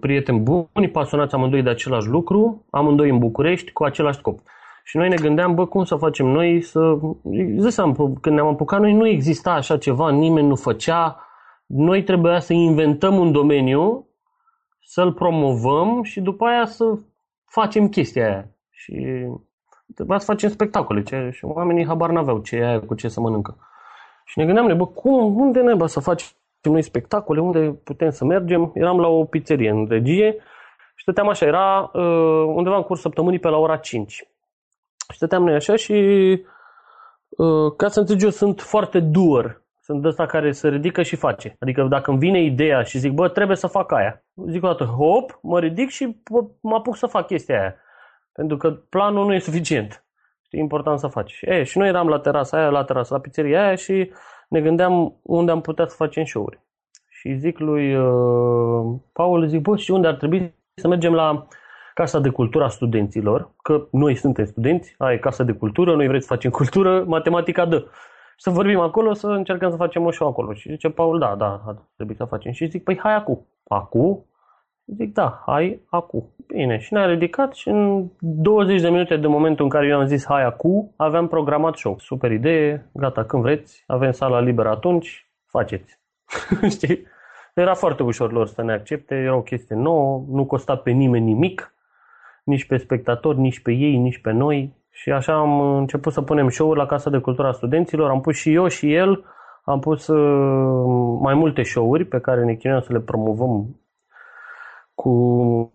prieteni 0.00 0.40
buni, 0.40 0.88
pasionați 0.92 1.34
amândoi 1.34 1.62
de 1.62 1.70
același 1.70 2.08
lucru, 2.08 2.64
amândoi 2.70 3.10
în 3.10 3.18
București, 3.18 3.72
cu 3.72 3.84
același 3.84 4.18
scop. 4.18 4.38
Și 4.86 4.96
noi 4.96 5.08
ne 5.08 5.16
gândeam, 5.16 5.54
bă, 5.54 5.66
cum 5.66 5.84
să 5.84 5.96
facem 5.96 6.26
noi 6.26 6.62
să... 6.62 6.98
Zisam, 7.56 7.94
când 8.20 8.34
ne-am 8.34 8.46
apucat, 8.46 8.80
noi 8.80 8.92
nu 8.92 9.06
exista 9.06 9.52
așa 9.52 9.78
ceva, 9.78 10.10
nimeni 10.10 10.46
nu 10.46 10.56
făcea. 10.56 11.20
Noi 11.66 12.02
trebuia 12.02 12.40
să 12.40 12.52
inventăm 12.52 13.18
un 13.18 13.32
domeniu, 13.32 14.08
să-l 14.80 15.12
promovăm 15.12 16.02
și 16.02 16.20
după 16.20 16.44
aia 16.44 16.64
să 16.64 16.98
facem 17.44 17.88
chestia 17.88 18.26
aia. 18.26 18.48
Și 18.70 19.26
trebuia 19.94 20.18
să 20.18 20.24
facem 20.24 20.48
spectacole. 20.50 21.02
Ce, 21.02 21.30
și 21.32 21.44
oamenii 21.44 21.86
habar 21.86 22.10
n-aveau 22.10 22.38
ce 22.38 22.56
e 22.56 22.66
aia 22.66 22.80
cu 22.80 22.94
ce 22.94 23.08
să 23.08 23.20
mănâncă. 23.20 23.56
Și 24.24 24.38
ne 24.38 24.44
gândeam, 24.44 24.76
bă, 24.76 24.86
cum, 24.86 25.40
unde 25.40 25.60
neba 25.60 25.86
să 25.86 26.00
facem 26.00 26.28
noi 26.62 26.82
spectacole, 26.82 27.40
unde 27.40 27.80
putem 27.84 28.10
să 28.10 28.24
mergem? 28.24 28.70
Eram 28.74 29.00
la 29.00 29.08
o 29.08 29.24
pizzerie 29.24 29.70
în 29.70 29.86
regie 29.88 30.36
și 30.94 31.02
stăteam 31.02 31.28
așa, 31.28 31.46
era 31.46 31.90
uh, 31.92 32.44
undeva 32.54 32.76
în 32.76 32.82
curs 32.82 33.00
săptămânii 33.00 33.38
pe 33.38 33.48
la 33.48 33.56
ora 33.56 33.76
5. 33.76 34.28
Și 35.10 35.16
stăteam 35.16 35.44
noi 35.44 35.54
așa 35.54 35.76
și 35.76 35.92
uh, 37.28 37.72
ca 37.76 37.88
să 37.88 38.00
înțelegi, 38.00 38.24
eu 38.24 38.30
sunt 38.30 38.60
foarte 38.60 39.00
doer. 39.00 39.62
Sunt 39.80 40.02
de 40.02 40.08
ăsta 40.08 40.26
care 40.26 40.52
se 40.52 40.68
ridică 40.68 41.02
și 41.02 41.16
face. 41.16 41.56
Adică 41.60 41.86
dacă 41.90 42.10
îmi 42.10 42.18
vine 42.18 42.42
ideea 42.42 42.82
și 42.82 42.98
zic, 42.98 43.12
bă, 43.12 43.28
trebuie 43.28 43.56
să 43.56 43.66
fac 43.66 43.92
aia. 43.92 44.24
Zic 44.48 44.62
o 44.64 44.66
dată, 44.66 44.84
hop, 44.84 45.38
mă 45.42 45.60
ridic 45.60 45.88
și 45.88 46.16
mă 46.60 46.74
apuc 46.74 46.96
să 46.96 47.06
fac 47.06 47.26
chestia 47.26 47.60
aia. 47.60 47.74
Pentru 48.32 48.56
că 48.56 48.70
planul 48.70 49.26
nu 49.26 49.34
e 49.34 49.38
suficient. 49.38 50.04
E 50.50 50.58
important 50.58 50.98
să 50.98 51.06
faci. 51.06 51.38
E, 51.40 51.62
și 51.62 51.78
noi 51.78 51.88
eram 51.88 52.08
la 52.08 52.18
terasa 52.18 52.56
aia, 52.56 52.68
la 52.68 52.84
terasa, 52.84 53.14
la 53.14 53.20
pizzeria 53.20 53.64
aia 53.66 53.74
și 53.74 54.12
ne 54.48 54.60
gândeam 54.60 55.20
unde 55.22 55.50
am 55.50 55.60
putea 55.60 55.86
să 55.86 55.94
facem 55.96 56.24
show-uri. 56.24 56.60
Și 57.08 57.34
zic 57.34 57.58
lui 57.58 57.96
uh, 57.96 59.00
Paul, 59.12 59.46
zic, 59.46 59.60
bă, 59.60 59.76
și 59.76 59.90
unde 59.90 60.06
ar 60.06 60.14
trebui 60.14 60.54
să 60.74 60.88
mergem 60.88 61.12
la 61.12 61.46
Casa 61.94 62.18
de 62.18 62.28
Cultură 62.28 62.64
a 62.64 62.68
studenților, 62.68 63.50
că 63.62 63.86
noi 63.90 64.14
suntem 64.14 64.44
studenți, 64.44 64.94
ai 64.98 65.18
Casa 65.18 65.44
de 65.44 65.52
Cultură, 65.52 65.94
noi 65.94 66.06
vrem 66.06 66.20
să 66.20 66.26
facem 66.26 66.50
cultură, 66.50 67.04
matematica 67.06 67.64
dă. 67.64 67.86
Să 68.36 68.50
vorbim 68.50 68.80
acolo, 68.80 69.12
să 69.12 69.26
încercăm 69.26 69.70
să 69.70 69.76
facem 69.76 70.04
o 70.04 70.10
show 70.10 70.28
acolo. 70.28 70.52
Și 70.52 70.70
zice 70.70 70.88
Paul, 70.88 71.18
da, 71.18 71.34
da, 71.34 71.62
ar 71.66 71.76
trebui 71.96 72.14
să 72.14 72.24
facem. 72.24 72.52
Și 72.52 72.66
zic, 72.66 72.84
păi 72.84 72.98
hai 72.98 73.14
acum. 73.14 73.46
Acum? 73.68 74.24
Zic, 74.86 75.12
da, 75.12 75.42
hai 75.46 75.80
acu. 75.90 76.34
Bine, 76.46 76.78
și 76.78 76.92
ne-a 76.92 77.06
ridicat 77.06 77.54
și 77.54 77.68
în 77.68 78.06
20 78.18 78.80
de 78.80 78.88
minute 78.88 79.16
de 79.16 79.26
momentul 79.26 79.64
în 79.64 79.70
care 79.70 79.86
eu 79.86 79.98
am 79.98 80.06
zis 80.06 80.24
hai 80.24 80.44
acu, 80.44 80.92
aveam 80.96 81.28
programat 81.28 81.76
show. 81.76 81.96
Super 81.98 82.30
idee, 82.30 82.90
gata, 82.92 83.24
când 83.24 83.42
vreți, 83.42 83.84
avem 83.86 84.12
sala 84.12 84.40
liberă 84.40 84.68
atunci, 84.68 85.30
faceți. 85.46 85.98
Știi? 86.74 87.06
Era 87.54 87.74
foarte 87.74 88.02
ușor 88.02 88.32
lor 88.32 88.46
să 88.46 88.62
ne 88.62 88.72
accepte, 88.72 89.14
era 89.14 89.36
o 89.36 89.42
chestie 89.42 89.76
nouă, 89.76 90.24
nu 90.28 90.44
costa 90.44 90.76
pe 90.76 90.90
nimeni 90.90 91.24
nimic, 91.24 91.73
nici 92.44 92.66
pe 92.66 92.76
spectatori, 92.76 93.38
nici 93.38 93.60
pe 93.60 93.72
ei, 93.72 93.96
nici 93.96 94.20
pe 94.20 94.30
noi. 94.30 94.72
Și 94.90 95.10
așa 95.10 95.34
am 95.34 95.60
început 95.60 96.12
să 96.12 96.22
punem 96.22 96.48
show-uri 96.48 96.78
la 96.78 96.86
Casa 96.86 97.10
de 97.10 97.18
Cultura 97.18 97.52
Studenților, 97.52 98.10
am 98.10 98.20
pus 98.20 98.36
și 98.36 98.52
eu 98.54 98.66
și 98.66 98.94
el, 98.94 99.24
am 99.64 99.80
pus 99.80 100.06
uh, 100.06 101.18
mai 101.20 101.34
multe 101.34 101.62
show-uri 101.62 102.04
pe 102.04 102.20
care 102.20 102.44
ne 102.44 102.54
chinuiam 102.54 102.82
să 102.82 102.92
le 102.92 103.00
promovăm 103.00 103.80
cu 104.94 105.72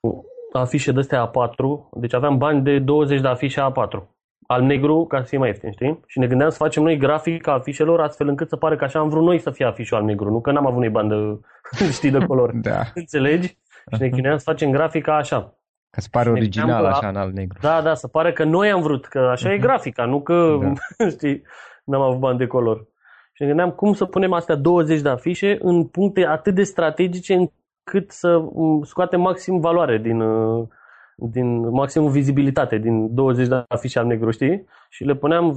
afișe 0.54 0.92
de 0.92 1.00
astea 1.00 1.30
A4, 1.30 1.90
deci 1.92 2.14
aveam 2.14 2.38
bani 2.38 2.62
de 2.62 2.80
20 2.80 3.22
de 3.22 3.28
afișe 3.28 3.62
A4 3.62 4.04
al 4.48 4.64
negru 4.64 5.06
ca 5.06 5.20
să 5.22 5.28
fie 5.28 5.38
mai 5.38 5.48
ieftin, 5.48 5.72
știi? 5.72 6.00
Și 6.08 6.20
ne 6.20 6.28
gândeam 6.28 6.50
să 6.50 6.58
facem 6.58 6.84
noi 6.84 6.98
grafica 6.98 7.54
afișelor 7.54 8.02
astfel 8.02 8.28
încât 8.28 8.50
să 8.50 8.56
pare 8.56 8.76
că 8.76 8.84
așa 8.84 9.00
am 9.00 9.10
vrut 9.10 9.24
noi 9.24 9.40
să 9.40 9.52
fie 9.52 9.66
afișul 9.66 9.98
al 9.98 10.04
negru, 10.04 10.32
nu 10.32 10.42
că 10.42 10.52
n-am 10.52 10.66
avut 10.66 10.80
noi 10.80 10.90
bani 10.90 11.10
de, 11.10 11.40
știi, 11.98 12.12
de 12.12 12.26
color. 12.26 12.52
da. 12.54 12.82
Înțelegi? 12.94 13.48
Și 13.94 14.02
ne 14.02 14.10
chinuiam 14.10 14.38
să 14.38 14.44
facem 14.44 14.72
grafica 14.72 15.16
așa. 15.16 15.54
Ca 15.90 16.02
să 16.02 16.08
pare 16.12 16.30
original 16.30 16.86
așa 16.86 17.08
în 17.08 17.16
al 17.16 17.32
negru. 17.32 17.58
Da, 17.62 17.82
da, 17.82 17.94
să 17.94 18.08
pare 18.08 18.34
că 18.34 18.44
noi 18.44 18.72
am 18.72 18.82
vrut, 18.82 19.06
că 19.06 19.20
așa 19.20 19.48
uh-huh. 19.48 19.52
e 19.52 19.56
mhm. 19.56 19.64
grafica, 19.64 20.06
nu 20.06 20.22
că, 20.22 20.58
da. 20.98 21.10
știi, 21.16 21.42
n-am 21.84 22.02
avut 22.02 22.20
bani 22.20 22.38
de 22.38 22.48
color. 22.48 22.88
Și 23.34 23.42
ne 23.42 23.48
gândeam 23.48 23.72
cum 23.72 23.94
să 23.94 24.06
punem 24.06 24.34
astea 24.34 24.56
20 24.56 25.02
de 25.02 25.10
afișe 25.10 25.58
în 25.62 25.86
puncte 25.86 26.26
atât 26.26 26.56
de 26.56 26.64
strategice 26.64 27.34
încât 27.34 28.12
să 28.12 28.44
scoatem 28.84 29.22
maxim 29.22 29.60
valoare 29.60 29.98
din, 29.98 30.22
uh, 30.22 30.68
din 31.16 31.70
maximum 31.70 32.12
vizibilitate 32.12 32.78
din 32.78 33.14
20 33.16 33.48
de 33.48 33.64
afișe 33.68 34.00
al 34.00 34.06
negru, 34.06 34.32
știi? 34.32 34.66
Și 34.90 35.04
le 35.04 35.16
puneam 35.16 35.54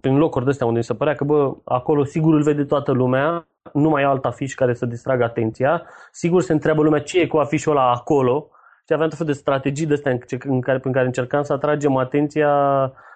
prin 0.00 0.16
locuri 0.16 0.44
de 0.44 0.50
astea 0.50 0.66
unde 0.66 0.80
se 0.80 0.94
părea 0.94 1.14
că, 1.14 1.24
bă, 1.24 1.54
acolo 1.64 2.04
sigur 2.04 2.34
îl 2.34 2.42
vede 2.42 2.64
toată 2.64 2.92
lumea, 2.92 3.46
nu 3.72 3.88
mai 3.88 4.02
e 4.02 4.06
alt 4.06 4.24
afiș 4.24 4.54
care 4.54 4.74
să 4.74 4.86
distragă 4.86 5.24
atenția, 5.24 5.82
sigur 6.12 6.42
se 6.42 6.52
întreabă 6.52 6.82
lumea 6.82 7.00
ce 7.00 7.20
e 7.20 7.26
cu 7.26 7.36
afișul 7.36 7.72
ăla 7.72 7.90
acolo 7.90 8.50
și 8.88 8.94
aveam 8.94 9.08
tot 9.08 9.18
fel 9.18 9.26
de 9.26 9.32
strategii 9.32 9.86
de 9.86 9.94
astea 9.94 10.18
în 10.44 10.60
care, 10.60 10.78
prin 10.78 10.92
care 10.92 11.06
încercam 11.06 11.42
să 11.42 11.52
atragem 11.52 11.96
atenția, 11.96 12.52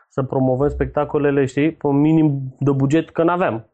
să 0.09 0.23
promovăm 0.23 0.69
spectacolele, 0.69 1.45
știi, 1.45 1.73
pe 1.73 1.87
un 1.87 2.01
minim 2.01 2.57
de 2.59 2.71
buget, 2.71 3.11
că 3.11 3.23
n-aveam. 3.23 3.71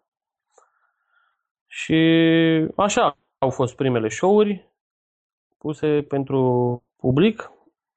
Și 1.67 1.95
așa 2.77 3.17
au 3.39 3.51
fost 3.51 3.77
primele 3.77 4.09
show-uri 4.09 4.71
puse 5.59 6.05
pentru 6.09 6.41
public 6.97 7.51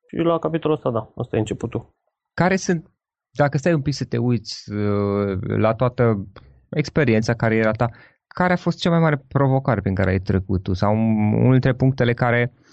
și 0.08 0.16
la 0.16 0.40
capitolul 0.40 0.76
ăsta, 0.76 0.92
da, 0.92 1.12
asta 1.16 1.36
e 1.36 1.40
începutul. 1.40 1.90
Care 2.34 2.56
sunt, 2.56 2.92
dacă 3.32 3.58
stai 3.58 3.74
un 3.74 3.82
pic 3.82 3.94
să 3.94 4.06
te 4.06 4.18
uiți 4.18 4.72
uh, 4.72 5.40
la 5.42 5.74
toată 5.74 6.28
experiența, 6.70 7.34
cariera 7.34 7.72
ta, 7.72 7.90
care 8.28 8.54
a 8.54 8.58
fost 8.58 8.80
cea 8.80 8.90
mai 8.90 9.00
mare 9.00 9.26
provocare 9.28 9.82
prin 9.82 9.96
care 9.96 10.10
ai 10.10 10.20
trecut 10.20 10.64
tu? 10.64 10.74
Sau 10.74 10.94
unul 10.94 11.52
dintre 11.52 11.74
punctele 11.74 12.14
care 12.14 12.54
uh, 12.54 12.71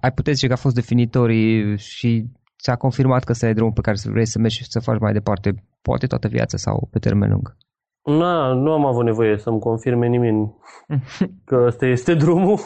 ai 0.00 0.12
putea 0.12 0.32
zice 0.32 0.46
că 0.46 0.52
a 0.52 0.56
fost 0.56 0.74
definitorii 0.74 1.78
și 1.78 2.26
ți-a 2.62 2.76
confirmat 2.76 3.24
că 3.24 3.32
ăsta 3.32 3.48
e 3.48 3.52
drumul 3.52 3.72
pe 3.72 3.80
care 3.80 3.96
vrei 4.04 4.26
să 4.26 4.38
mergi 4.38 4.56
și 4.56 4.64
să 4.68 4.80
faci 4.80 4.98
mai 5.00 5.12
departe, 5.12 5.54
poate 5.82 6.06
toată 6.06 6.28
viața 6.28 6.56
sau 6.56 6.88
pe 6.90 6.98
termen 6.98 7.30
lung? 7.30 7.56
Nu, 8.04 8.54
nu 8.54 8.72
am 8.72 8.86
avut 8.86 9.04
nevoie 9.04 9.36
să-mi 9.36 9.60
confirme 9.60 10.06
nimeni 10.06 10.54
că 11.48 11.64
ăsta 11.66 11.86
este 11.86 12.14
drumul. 12.14 12.58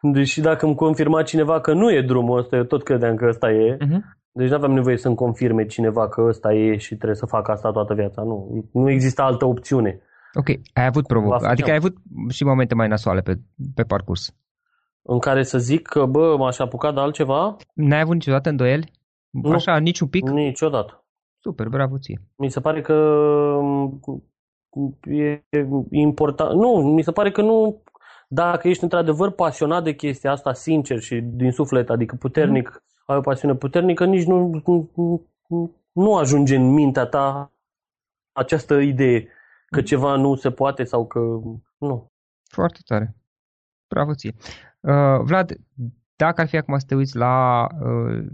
Deși 0.00 0.40
dacă 0.40 0.66
îmi 0.66 0.74
confirma 0.74 1.22
cineva 1.22 1.60
că 1.60 1.72
nu 1.72 1.92
e 1.92 2.02
drumul 2.02 2.38
ăsta, 2.38 2.56
eu 2.56 2.64
tot 2.64 2.82
credeam 2.82 3.16
că 3.16 3.26
ăsta 3.28 3.50
e. 3.50 3.76
Uh-huh. 3.76 4.18
Deci 4.32 4.48
nu 4.48 4.54
aveam 4.54 4.72
nevoie 4.72 4.96
să-mi 4.96 5.14
confirme 5.14 5.66
cineva 5.66 6.08
că 6.08 6.20
ăsta 6.20 6.52
e 6.52 6.76
și 6.76 6.94
trebuie 6.94 7.16
să 7.16 7.26
fac 7.26 7.48
asta 7.48 7.70
toată 7.70 7.94
viața. 7.94 8.22
Nu, 8.22 8.64
nu 8.72 8.90
există 8.90 9.22
altă 9.22 9.44
opțiune. 9.44 10.00
Ok, 10.34 10.48
ai 10.72 10.86
avut 10.86 11.06
provocări, 11.06 11.50
adică 11.50 11.70
ai 11.70 11.76
avut 11.76 11.96
și 12.28 12.44
momente 12.44 12.74
mai 12.74 12.88
nasoale 12.88 13.20
pe, 13.20 13.34
pe 13.74 13.82
parcurs. 13.82 14.34
În 15.02 15.18
care 15.18 15.42
să 15.42 15.58
zic 15.58 15.86
că, 15.86 16.06
bă, 16.06 16.36
m-aș 16.36 16.58
apuca 16.58 16.92
de 16.92 17.00
altceva? 17.00 17.56
N-ai 17.74 18.00
avut 18.00 18.14
niciodată 18.14 18.48
îndoieli? 18.48 18.92
Nu, 19.30 19.52
Așa, 19.52 19.78
nici 19.78 20.00
un 20.00 20.08
pic? 20.08 20.28
Niciodată. 20.28 21.04
Super, 21.42 21.68
bravo 21.68 21.98
ție. 21.98 22.20
Mi 22.36 22.50
se 22.50 22.60
pare 22.60 22.80
că 22.80 22.94
mm, 23.60 24.00
e 25.00 25.42
important. 25.90 26.58
Nu, 26.58 26.68
mi 26.68 27.02
se 27.02 27.12
pare 27.12 27.30
că 27.30 27.42
nu 27.42 27.82
dacă 28.28 28.68
ești 28.68 28.82
într-adevăr 28.82 29.30
pasionat 29.30 29.84
de 29.84 29.94
chestia 29.94 30.30
asta, 30.30 30.52
sincer 30.52 30.98
și 30.98 31.20
din 31.20 31.50
suflet, 31.50 31.90
adică 31.90 32.16
puternic, 32.16 32.68
mm. 32.68 33.04
ai 33.06 33.16
o 33.16 33.20
pasiune 33.20 33.54
puternică, 33.54 34.04
nici 34.04 34.26
nu, 34.26 34.62
nu, 34.66 35.70
nu 35.92 36.16
ajunge 36.16 36.56
în 36.56 36.72
mintea 36.72 37.06
ta 37.06 37.52
această 38.32 38.74
idee 38.74 39.28
că 39.66 39.78
mm. 39.78 39.84
ceva 39.84 40.16
nu 40.16 40.34
se 40.34 40.50
poate 40.50 40.84
sau 40.84 41.06
că 41.06 41.20
nu. 41.78 42.06
Foarte 42.52 42.78
tare. 42.84 43.14
Bravo 43.94 44.14
ție. 44.14 44.34
Uh, 44.80 45.20
Vlad, 45.22 45.48
dacă 46.16 46.40
ar 46.40 46.48
fi 46.48 46.56
acum 46.56 46.78
să 46.78 46.86
te 46.88 46.94
uiți 46.94 47.16
la 47.16 47.66
uh, 47.66 48.26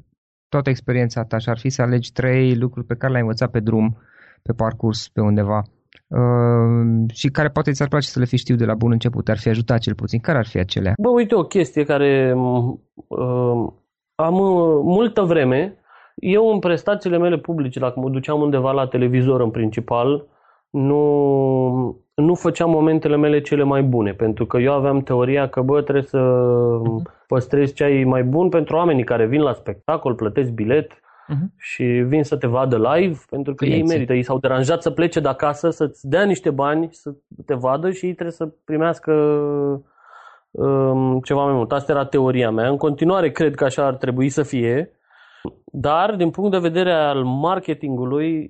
toată 0.49 0.71
experiența 0.71 1.25
ta 1.25 1.39
și 1.39 1.49
ar 1.49 1.59
fi 1.59 1.69
să 1.69 1.83
alegi 1.83 2.13
trei 2.13 2.57
lucruri 2.57 2.87
pe 2.87 2.95
care 2.95 3.11
le-ai 3.11 3.23
învățat 3.23 3.51
pe 3.51 3.61
drum, 3.61 3.99
pe 4.43 4.53
parcurs, 4.53 5.09
pe 5.09 5.21
undeva, 5.21 5.63
Uh, 6.09 7.11
și 7.13 7.29
care 7.29 7.49
poate 7.49 7.71
ți-ar 7.71 7.89
place 7.89 8.07
să 8.07 8.19
le 8.19 8.25
fi 8.25 8.37
știu 8.37 8.57
de 8.57 8.65
la 8.65 8.75
bun 8.75 8.91
început, 8.91 9.29
ar 9.29 9.39
fi 9.39 9.49
ajutat 9.49 9.79
cel 9.79 9.95
puțin. 9.95 10.21
Care 10.21 10.39
ar 10.39 10.47
fi 10.47 10.59
acelea? 10.59 10.93
Bă, 10.99 11.09
uite 11.09 11.35
o 11.35 11.43
chestie 11.43 11.85
care 11.85 12.35
uh, 12.35 13.73
am 14.15 14.35
uh, 14.35 14.81
multă 14.83 15.23
vreme, 15.23 15.79
eu 16.15 16.53
în 16.53 16.59
prestațiile 16.59 17.19
mele 17.19 17.39
publice, 17.39 17.79
dacă 17.79 18.01
mă 18.01 18.11
duceam 18.11 18.41
undeva 18.41 18.73
la 18.73 18.87
televizor 18.87 19.41
în 19.41 19.51
principal, 19.51 20.27
nu, 20.71 22.06
nu 22.17 22.35
făceam 22.35 22.71
momentele 22.71 23.17
mele 23.17 23.41
cele 23.41 23.63
mai 23.63 23.83
bune, 23.83 24.13
pentru 24.13 24.47
că 24.47 24.59
eu 24.59 24.73
aveam 24.73 25.01
teoria 25.01 25.49
că, 25.49 25.61
bă, 25.61 25.83
trebuie 25.83 26.05
să 26.05 26.19
uh-huh. 26.19 27.27
păstrezi 27.27 27.75
ce 27.75 27.85
ai 27.85 28.05
mai 28.05 28.23
bun 28.23 28.49
pentru 28.49 28.77
oamenii 28.77 29.05
care 29.05 29.27
vin 29.27 29.41
la 29.41 29.53
spectacol, 29.53 30.15
plătesc 30.15 30.51
bilet, 30.51 30.93
uh-huh. 30.93 31.57
și 31.59 31.85
vin 31.85 32.25
să 32.25 32.37
te 32.37 32.47
vadă 32.47 32.77
live 32.77 33.19
pentru 33.31 33.55
că 33.55 33.65
Clienții. 33.65 33.83
ei 33.83 33.97
merită. 33.97 34.15
Ei 34.15 34.23
s-au 34.23 34.39
deranjat 34.39 34.83
să 34.83 34.91
plece 34.91 35.21
de 35.21 35.29
acasă, 35.29 35.71
să-ți 35.71 36.09
dea 36.09 36.25
niște 36.25 36.51
bani, 36.51 36.89
să 36.93 37.15
te 37.47 37.55
vadă 37.55 37.91
și 37.91 38.07
ei 38.07 38.13
trebuie 38.13 38.35
să 38.35 38.49
primească 38.65 39.13
um, 40.51 41.21
ceva 41.21 41.45
mai 41.45 41.55
mult. 41.55 41.73
Asta 41.73 41.93
era 41.93 42.05
teoria 42.05 42.51
mea. 42.51 42.69
În 42.69 42.77
continuare 42.77 43.31
cred 43.31 43.55
că 43.55 43.65
așa 43.65 43.87
ar 43.87 43.95
trebui 43.95 44.29
să 44.29 44.43
fie, 44.43 44.96
dar 45.65 46.15
din 46.15 46.31
punct 46.31 46.51
de 46.51 46.69
vedere 46.69 46.93
al 46.93 47.25
marketingului 47.25 48.49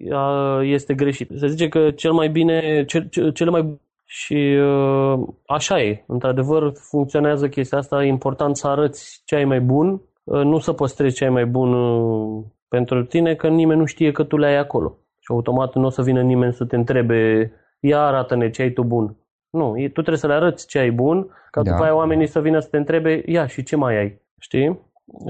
este 0.63 0.95
greșit. 0.95 1.31
Se 1.37 1.47
zice 1.47 1.69
că 1.69 1.91
cel 1.91 2.13
mai 2.13 2.29
bine, 2.29 2.85
cel, 2.85 3.33
cele 3.33 3.51
mai 3.51 3.79
și 4.09 4.59
uh, 4.61 5.29
așa 5.47 5.81
e. 5.83 6.05
Într-adevăr 6.07 6.73
funcționează 6.75 7.49
chestia 7.49 7.79
asta. 7.79 8.05
E 8.05 8.09
important 8.09 8.57
să 8.57 8.69
arăți 8.69 9.23
ce 9.25 9.35
ai 9.35 9.45
mai 9.45 9.61
bun, 9.61 10.03
uh, 10.25 10.43
nu 10.43 10.59
să 10.59 10.73
păstrezi 10.73 11.17
ce 11.17 11.25
ai 11.25 11.31
mai 11.31 11.47
bun 11.47 11.73
uh, 11.73 12.45
pentru 12.69 13.05
tine 13.05 13.35
că 13.35 13.49
nimeni 13.49 13.81
nu 13.81 13.85
știe 13.85 14.13
că 14.13 14.25
tu 14.25 14.37
le 14.37 14.47
ai 14.47 14.57
acolo. 14.57 14.97
Și 15.19 15.33
automat 15.33 15.75
nu 15.75 15.87
o 15.87 15.91
să 15.91 16.03
vină 16.03 16.23
nimeni 16.23 16.53
să 16.53 16.65
te 16.65 16.77
întrebe, 16.77 17.53
ia 17.81 18.01
arată-ne 18.01 18.51
ce 18.51 18.63
ai 18.63 18.71
tu 18.71 18.85
bun. 18.85 19.17
Nu, 19.51 19.73
tu 19.73 19.89
trebuie 19.89 20.17
să 20.17 20.27
le 20.27 20.33
arăți 20.33 20.67
ce 20.67 20.79
ai 20.79 20.91
bun, 20.91 21.27
ca 21.51 21.63
da. 21.63 21.71
după 21.71 21.83
aia 21.83 21.95
oamenii 21.95 22.27
să 22.27 22.41
vină 22.41 22.59
să 22.59 22.69
te 22.69 22.77
întrebe, 22.77 23.23
ia 23.27 23.47
și 23.47 23.63
ce 23.63 23.77
mai 23.77 23.97
ai, 23.97 24.21
știi? 24.39 24.81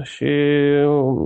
Și 0.01 0.25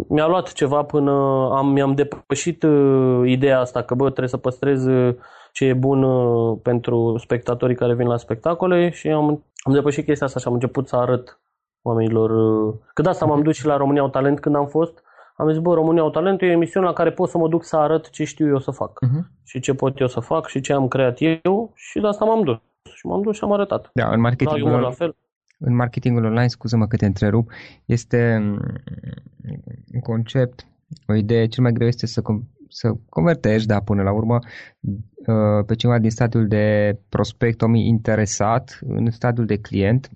mi-a 0.08 0.28
luat 0.28 0.54
ceva 0.54 0.84
până 0.84 1.12
am, 1.54 1.68
mi-am 1.68 1.94
depășit 1.94 2.64
uh, 2.64 3.22
ideea 3.26 3.60
asta 3.60 3.82
că 3.82 3.96
bă, 3.96 4.04
trebuie 4.04 4.28
să 4.28 4.38
păstrez 4.38 4.86
uh, 4.86 5.16
ce 5.52 5.66
e 5.66 5.74
bun 5.74 6.04
uh, 6.04 6.60
pentru 6.64 7.18
spectatorii 7.18 7.76
care 7.76 7.94
vin 7.94 8.08
la 8.08 8.18
spectacole 8.18 8.90
și 8.90 9.08
am, 9.08 9.44
am 9.64 9.74
depășit 9.74 10.06
chestia 10.06 10.28
asta 10.28 10.40
și 10.40 10.48
am 10.48 10.54
început 10.54 10.88
să 10.88 10.96
arăt 10.96 11.40
oamenilor. 11.82 12.30
Uh, 12.30 12.74
că 12.94 13.02
de 13.02 13.10
asta 13.10 13.26
m-am 13.26 13.42
dus 13.42 13.56
și 13.56 13.66
la 13.66 13.78
România 13.78 14.02
au 14.02 14.10
talent 14.10 14.40
când 14.40 14.56
am 14.56 14.68
fost 14.68 15.04
am 15.42 15.52
zis, 15.52 15.62
bă, 15.62 15.74
România 15.74 16.02
au 16.02 16.10
talent, 16.10 16.42
e 16.42 16.46
o 16.46 16.50
emisiune 16.50 16.86
la 16.86 16.94
care 16.94 17.12
pot 17.12 17.30
să 17.30 17.38
mă 17.38 17.48
duc 17.48 17.64
să 17.64 17.78
arăt 17.78 18.10
ce 18.10 18.24
știu 18.24 18.48
eu 18.48 18.60
să 18.60 18.72
fac. 18.72 19.00
Uh-huh. 19.06 19.22
Și 19.44 19.60
ce 19.60 19.74
pot 19.74 20.00
eu 20.00 20.08
să 20.08 20.20
fac 20.20 20.48
și 20.48 20.62
ce 20.62 20.74
am 20.74 20.88
creat 20.88 21.18
eu 21.44 21.72
și 21.76 22.00
de 22.00 22.08
asta 22.08 22.26
m-am 22.26 22.44
dus. 22.44 22.58
Și 22.94 23.06
m-am 23.06 23.22
dus 23.22 23.36
și 23.36 23.44
am 23.44 23.52
arătat. 23.52 23.90
Da, 23.94 24.10
în 24.10 24.20
marketingul, 24.20 24.80
la 24.80 24.92
fel. 24.92 25.16
În 25.64 25.76
marketingul 25.76 26.24
online, 26.24 26.48
scuză-mă 26.48 26.88
că 26.88 26.96
te 26.96 27.06
întrerup, 27.06 27.52
este 27.86 28.38
mm, 28.42 28.60
un 29.94 30.00
concept, 30.00 30.68
o 31.08 31.14
idee, 31.14 31.48
cel 31.48 31.64
mai 31.64 31.72
greu 31.72 31.88
este 31.88 32.06
să, 32.06 32.22
să 32.68 32.94
convertești, 33.10 33.68
da, 33.68 33.80
până 33.80 34.02
la 34.02 34.12
urmă, 34.12 34.40
uh, 34.80 35.66
pe 35.66 35.76
cineva 35.76 36.00
din 36.00 36.10
stadiul 36.10 36.48
de 36.48 36.98
prospect, 37.10 37.62
om 37.62 37.74
interesat, 37.74 38.80
în 38.88 39.12
stadiul 39.12 39.46
de 39.46 39.58
client, 39.58 40.10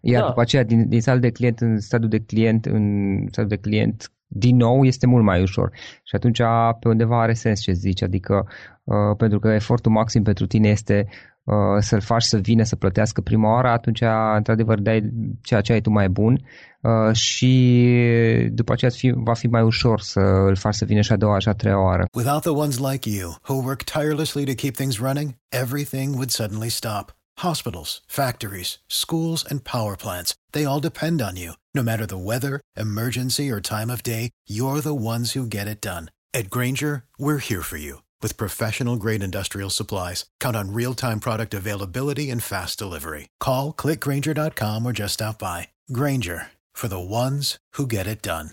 iar 0.00 0.20
da. 0.20 0.28
după 0.28 0.40
aceea, 0.40 0.64
din, 0.64 0.88
din 0.88 1.00
stadiul 1.00 1.22
de 1.22 1.30
client 1.30 1.60
în 1.60 1.80
stadiul 1.80 2.10
de 2.10 2.20
client, 2.20 2.66
în 2.66 3.26
stadiul 3.26 3.56
de 3.56 3.68
client, 3.68 4.12
din 4.26 4.56
nou 4.56 4.84
este 4.84 5.06
mult 5.06 5.24
mai 5.24 5.42
ușor. 5.42 5.70
Și 6.02 6.14
atunci 6.14 6.38
pe 6.80 6.88
undeva 6.88 7.20
are 7.20 7.32
sens 7.32 7.60
ce 7.60 7.72
zici, 7.72 8.02
adică 8.02 8.46
uh, 8.84 9.16
pentru 9.16 9.38
că 9.38 9.48
efortul 9.48 9.92
maxim 9.92 10.22
pentru 10.22 10.46
tine 10.46 10.68
este 10.68 11.06
uh, 11.48 11.80
să-l 11.80 12.00
faci 12.00 12.22
să 12.22 12.36
vină 12.36 12.62
să 12.62 12.76
plătească 12.76 13.20
prima 13.20 13.52
oară, 13.52 13.68
atunci 13.68 14.00
într-adevăr 14.36 14.80
dai 14.80 15.10
ceea 15.42 15.60
ce 15.60 15.72
ai 15.72 15.80
tu 15.80 15.90
mai 15.90 16.08
bun 16.08 16.40
uh, 16.80 17.14
și 17.16 18.50
după 18.52 18.72
aceea 18.72 18.90
fi, 18.90 19.12
va 19.14 19.34
fi 19.34 19.46
mai 19.46 19.62
ușor 19.62 20.00
să 20.00 20.20
îl 20.20 20.56
faci 20.56 20.74
să 20.74 20.84
vină 20.84 21.00
și 21.00 21.12
a 21.12 21.16
doua 21.16 21.38
și 21.38 21.48
a 21.48 21.52
treia 21.52 21.82
oară. 21.82 22.04
Without 22.12 22.40
the 22.40 22.50
ones 22.50 22.78
like 22.78 23.10
you, 23.10 23.34
who 23.48 23.54
work 23.54 23.82
tirelessly 23.82 24.44
to 24.44 24.54
keep 24.54 24.74
things 24.74 24.98
running, 24.98 25.34
everything 25.48 26.14
would 26.14 26.30
suddenly 26.30 26.68
stop. 26.68 27.16
Hospitals, 27.34 28.02
factories, 28.06 28.80
schools, 28.86 29.44
and 29.50 29.60
power 29.60 29.94
plants, 29.96 30.34
they 30.50 30.64
all 30.64 30.80
depend 30.80 31.20
on 31.20 31.36
you. 31.36 31.52
No 31.72 31.82
matter 31.82 32.06
the 32.06 32.24
weather, 32.30 32.60
emergency, 32.76 33.50
or 33.50 33.60
time 33.60 33.90
of 33.90 34.02
day, 34.02 34.30
you're 34.48 34.80
the 34.80 35.00
ones 35.12 35.34
who 35.34 35.46
get 35.46 35.68
it 35.68 35.80
done. 35.80 36.10
At 36.34 36.50
Granger, 36.50 37.04
we're 37.16 37.38
here 37.38 37.62
for 37.62 37.78
you 37.78 38.00
with 38.22 38.36
professional 38.36 38.96
grade 38.96 39.22
industrial 39.22 39.70
supplies. 39.70 40.24
Count 40.40 40.56
on 40.56 40.72
real 40.72 40.94
time 40.94 41.20
product 41.20 41.52
availability 41.52 42.30
and 42.30 42.42
fast 42.42 42.78
delivery. 42.78 43.28
Call 43.40 43.72
clickgranger.com 43.72 44.86
or 44.86 44.92
just 44.92 45.14
stop 45.14 45.38
by. 45.38 45.68
Granger 45.92 46.40
for 46.72 46.88
the 46.88 47.00
ones 47.00 47.58
who 47.76 47.86
get 47.86 48.06
it 48.06 48.22
done. 48.22 48.50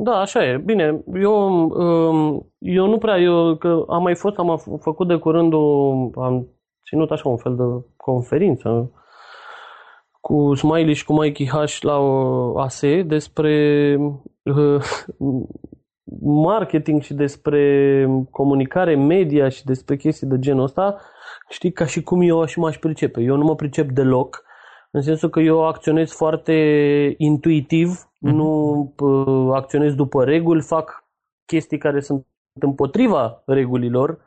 Da, 0.00 0.20
așa 0.20 0.44
e. 0.44 0.56
Bine, 0.56 1.04
eu, 1.14 1.32
um, 1.70 2.52
eu 2.58 2.86
nu 2.86 2.98
prea, 2.98 3.18
eu 3.18 3.56
că 3.56 3.84
am 3.88 4.02
mai 4.02 4.14
fost, 4.14 4.36
am 4.36 4.62
făcut 4.80 5.08
de 5.08 5.16
curând 5.16 5.52
o, 5.52 5.90
am 6.16 6.48
ținut 6.88 7.10
așa 7.10 7.28
un 7.28 7.36
fel 7.36 7.56
de 7.56 7.62
conferință 7.96 8.92
cu 10.20 10.54
Smiley 10.54 10.94
și 10.94 11.04
cu 11.04 11.12
Mikey 11.12 11.46
H 11.46 11.80
la 11.80 11.98
o 11.98 12.58
ASE 12.58 13.02
despre 13.02 13.96
uh, 14.42 14.82
marketing 16.20 17.02
și 17.02 17.14
despre 17.14 18.06
comunicare 18.30 18.96
media 18.96 19.48
și 19.48 19.64
despre 19.64 19.96
chestii 19.96 20.26
de 20.26 20.38
genul 20.38 20.62
ăsta, 20.62 21.00
știi, 21.48 21.72
ca 21.72 21.86
și 21.86 22.02
cum 22.02 22.20
eu 22.20 22.44
și 22.44 22.58
m-aș 22.58 22.78
pricepe. 22.78 23.20
Eu 23.20 23.36
nu 23.36 23.44
mă 23.44 23.54
pricep 23.54 23.90
deloc, 23.90 24.46
în 24.90 25.02
sensul 25.02 25.28
că 25.28 25.40
eu 25.40 25.66
acționez 25.66 26.10
foarte 26.12 26.54
intuitiv, 27.16 27.88
mm-hmm. 27.88 28.32
nu 28.32 28.80
uh, 28.98 29.54
acționez 29.54 29.94
după 29.94 30.24
reguli, 30.24 30.60
fac 30.60 31.04
chestii 31.46 31.78
care 31.78 32.00
sunt 32.00 32.26
împotriva 32.60 33.42
regulilor, 33.46 34.18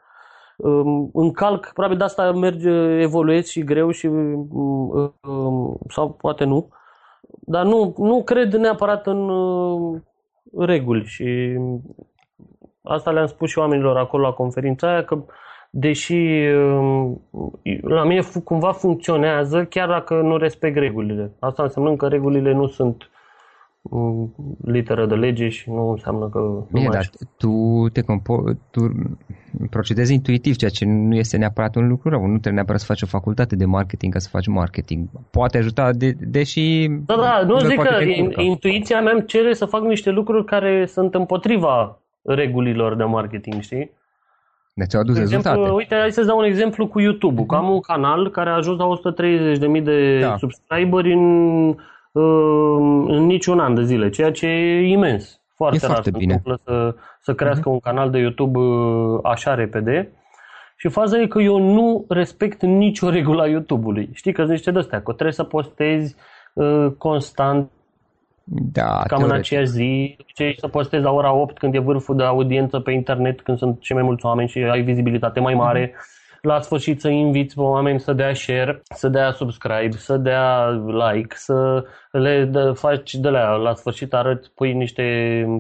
um, 0.58 1.10
încalc, 1.14 1.72
probabil 1.74 1.98
de 1.98 2.04
asta 2.04 2.32
merge, 2.32 2.72
evoluez 3.02 3.46
și 3.46 3.64
greu 3.64 3.92
și 3.92 4.06
um, 4.06 4.50
um, 5.22 5.78
sau 5.90 6.10
poate 6.10 6.44
nu, 6.44 6.70
dar 7.40 7.66
nu, 7.66 7.94
nu 7.98 8.24
cred 8.24 8.54
neapărat 8.54 9.08
în 9.08 9.30
uh, 9.30 10.02
reguli 10.58 11.06
și 11.06 11.58
asta 12.84 13.12
le-am 13.12 13.26
spus 13.26 13.50
și 13.50 13.58
oamenilor 13.58 13.98
acolo 13.98 14.24
la 14.24 14.34
conferința 14.34 14.92
aia 14.92 15.04
că 15.04 15.24
deși 15.70 16.18
la 17.82 18.04
mine 18.04 18.22
cumva 18.44 18.72
funcționează 18.72 19.66
chiar 19.66 19.88
dacă 19.88 20.22
nu 20.22 20.38
respect 20.38 20.78
regulile. 20.78 21.32
Asta 21.40 21.64
înseamnă 21.64 21.96
că 21.96 22.08
regulile 22.08 22.54
nu 22.54 22.68
sunt 22.68 23.10
literă 24.66 25.06
de 25.06 25.16
lege 25.16 25.50
și 25.50 25.70
nu 25.70 25.90
înseamnă 25.90 26.30
că... 26.30 26.64
Bine, 26.72 26.88
dar 26.92 27.10
tu, 27.38 27.86
te 27.94 28.02
compo- 28.02 28.58
tu 28.72 28.92
procedezi 29.70 30.14
intuitiv, 30.14 30.56
ceea 30.56 30.70
ce 30.70 30.86
nu 30.86 31.16
este 31.16 31.38
neapărat 31.38 31.76
un 31.76 31.88
lucru 31.88 32.10
rău. 32.10 32.22
Nu 32.22 32.32
trebuie 32.32 32.54
neapărat 32.54 32.80
să 32.80 32.86
faci 32.86 33.02
o 33.02 33.06
facultate 33.06 33.56
de 33.56 33.66
marketing 33.66 34.14
ca 34.14 34.20
să 34.20 34.30
faci 34.32 34.48
marketing. 34.48 35.08
Poate 35.32 35.58
ajuta, 35.58 35.92
de, 35.92 36.16
deși... 36.20 36.88
Da, 37.06 37.16
da, 37.16 37.44
nu 37.46 37.60
zic 37.60 37.82
că 37.82 38.42
intuiția 38.42 39.02
mea 39.02 39.14
îmi 39.14 39.26
cere 39.26 39.54
să 39.54 39.66
fac 39.66 39.82
niște 39.82 40.10
lucruri 40.10 40.46
care 40.46 40.86
sunt 40.86 41.16
împotriva 41.16 42.00
regulilor 42.22 42.96
de 42.96 43.04
marketing, 43.04 43.62
știi? 43.62 43.92
Deci 44.74 44.96
au 44.96 45.02
adus 45.02 45.16
de 45.16 45.22
exemplu, 45.22 45.50
rezultate. 45.50 45.76
Uite, 45.76 45.96
hai 45.96 46.12
să-ți 46.12 46.28
dau 46.28 46.38
un 46.38 46.44
exemplu 46.44 46.88
cu 46.88 47.00
YouTube-ul. 47.00 47.46
Uh-huh. 47.46 47.58
am 47.58 47.70
un 47.70 47.80
canal 47.80 48.30
care 48.30 48.50
a 48.50 48.54
ajuns 48.54 48.78
la 48.78 48.88
130.000 49.78 49.84
de 49.84 50.20
da. 50.20 50.38
subscriberi 50.38 51.14
în 51.14 51.76
în 52.12 53.26
niciun 53.26 53.60
an 53.60 53.76
de 53.76 53.84
zile, 53.84 54.10
ceea 54.10 54.32
ce 54.32 54.48
e 54.48 54.88
imens. 54.88 55.40
Foarte 55.56 55.78
e 55.78 55.80
rar 55.80 55.92
foarte 55.92 56.12
bine. 56.12 56.42
să, 56.64 56.96
să 57.22 57.34
crească 57.34 57.70
uh-huh. 57.70 57.74
un 57.74 57.80
canal 57.80 58.10
de 58.10 58.18
YouTube 58.18 58.60
uh, 58.60 59.20
așa 59.24 59.56
repede. 59.56 60.12
Și 60.76 60.90
faza 60.90 61.20
e 61.20 61.28
că 61.28 61.42
eu 61.42 61.58
nu 61.58 62.06
respect 62.10 62.62
nicio 62.62 63.10
regulă 63.10 63.42
a 63.42 63.48
YouTube-ului. 63.48 64.10
Știi 64.14 64.32
că 64.32 64.42
sunt 64.42 64.52
niște 64.52 64.72
de-astea, 64.72 65.02
că 65.02 65.12
trebuie 65.12 65.34
să 65.34 65.44
postezi 65.44 66.16
uh, 66.54 66.88
constant 66.98 67.70
da, 68.44 68.84
cam 68.84 69.04
teoretic. 69.08 69.32
în 69.32 69.32
aceeași 69.32 69.70
zi, 69.70 70.18
ce 70.26 70.56
să 70.58 70.68
postezi 70.68 71.04
la 71.04 71.12
ora 71.12 71.34
8 71.34 71.58
când 71.58 71.76
e 71.76 71.80
vârful 71.80 72.16
de 72.16 72.24
audiență 72.24 72.80
pe 72.80 72.92
internet, 72.92 73.42
când 73.42 73.58
sunt 73.58 73.80
cei 73.80 73.96
mai 73.96 74.06
mulți 74.06 74.26
oameni 74.26 74.50
și 74.50 74.60
ai 74.60 74.82
vizibilitate 74.82 75.40
mai 75.40 75.54
mare. 75.54 75.90
Uh-huh 75.90 76.20
la 76.42 76.62
sfârșit 76.62 77.02
să 77.02 77.08
inviți 77.08 77.56
pe 77.56 77.62
oameni 77.62 78.00
să 78.00 78.14
dea 78.14 78.34
share, 78.34 78.82
să 78.96 79.08
dea 79.08 79.32
subscribe, 79.32 79.98
să 79.98 80.18
dea 80.18 80.70
like, 80.70 81.36
să 81.36 81.84
le 82.12 82.46
dă, 82.52 82.72
faci 82.72 83.16
de 83.16 83.30
la 83.30 83.56
la 83.56 83.74
sfârșit 83.74 84.14
arăți, 84.14 84.52
pui 84.56 84.74
niște 84.74 85.04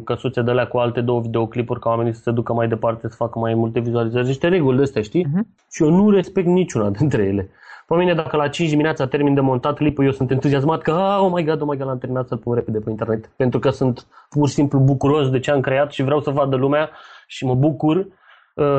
căsuțe 0.04 0.42
de 0.42 0.52
la 0.52 0.66
cu 0.66 0.78
alte 0.78 1.02
două 1.02 1.22
videoclipuri 1.22 1.80
ca 1.80 1.90
oamenii 1.90 2.14
să 2.14 2.22
se 2.22 2.32
ducă 2.32 2.54
mai 2.54 2.68
departe, 2.68 3.08
să 3.08 3.16
facă 3.16 3.40
mai 3.40 3.54
multe 3.54 3.80
vizualizări, 3.80 4.26
niște 4.26 4.48
reguli 4.48 4.78
de 4.78 4.84
astea, 4.84 5.02
știi? 5.02 5.26
Uh-huh. 5.26 5.68
Și 5.72 5.84
eu 5.84 5.90
nu 5.90 6.10
respect 6.10 6.48
niciuna 6.48 6.90
dintre 7.00 7.24
ele. 7.24 7.50
Pe 7.88 7.98
mine, 7.98 8.14
dacă 8.14 8.38
la 8.38 8.48
5 8.48 8.70
dimineața 8.70 9.08
termin 9.08 9.34
de 9.34 9.42
montat 9.42 9.76
clipul, 9.76 10.06
eu 10.06 10.12
sunt 10.12 10.32
entuziasmat 10.32 10.82
că, 10.82 10.92
ah, 10.92 11.20
oh 11.22 11.32
my 11.34 11.44
god, 11.44 11.62
oh 11.62 11.68
my 11.68 11.78
god, 11.78 11.88
l-am 11.88 11.98
terminat 11.98 12.28
să-l 12.28 12.38
pun 12.38 12.54
repede 12.54 12.80
pe 12.80 12.90
internet. 12.90 13.32
Pentru 13.36 13.60
că 13.60 13.70
sunt 13.70 14.06
pur 14.30 14.48
și 14.48 14.54
simplu 14.54 14.80
bucuros 14.80 15.30
de 15.30 15.40
ce 15.40 15.52
am 15.52 15.60
creat 15.60 15.92
și 15.92 16.04
vreau 16.04 16.22
să 16.22 16.30
vadă 16.30 16.56
lumea 16.56 16.90
și 17.28 17.46
mă 17.46 17.56
bucur 17.56 17.96
Uh, 17.98 18.06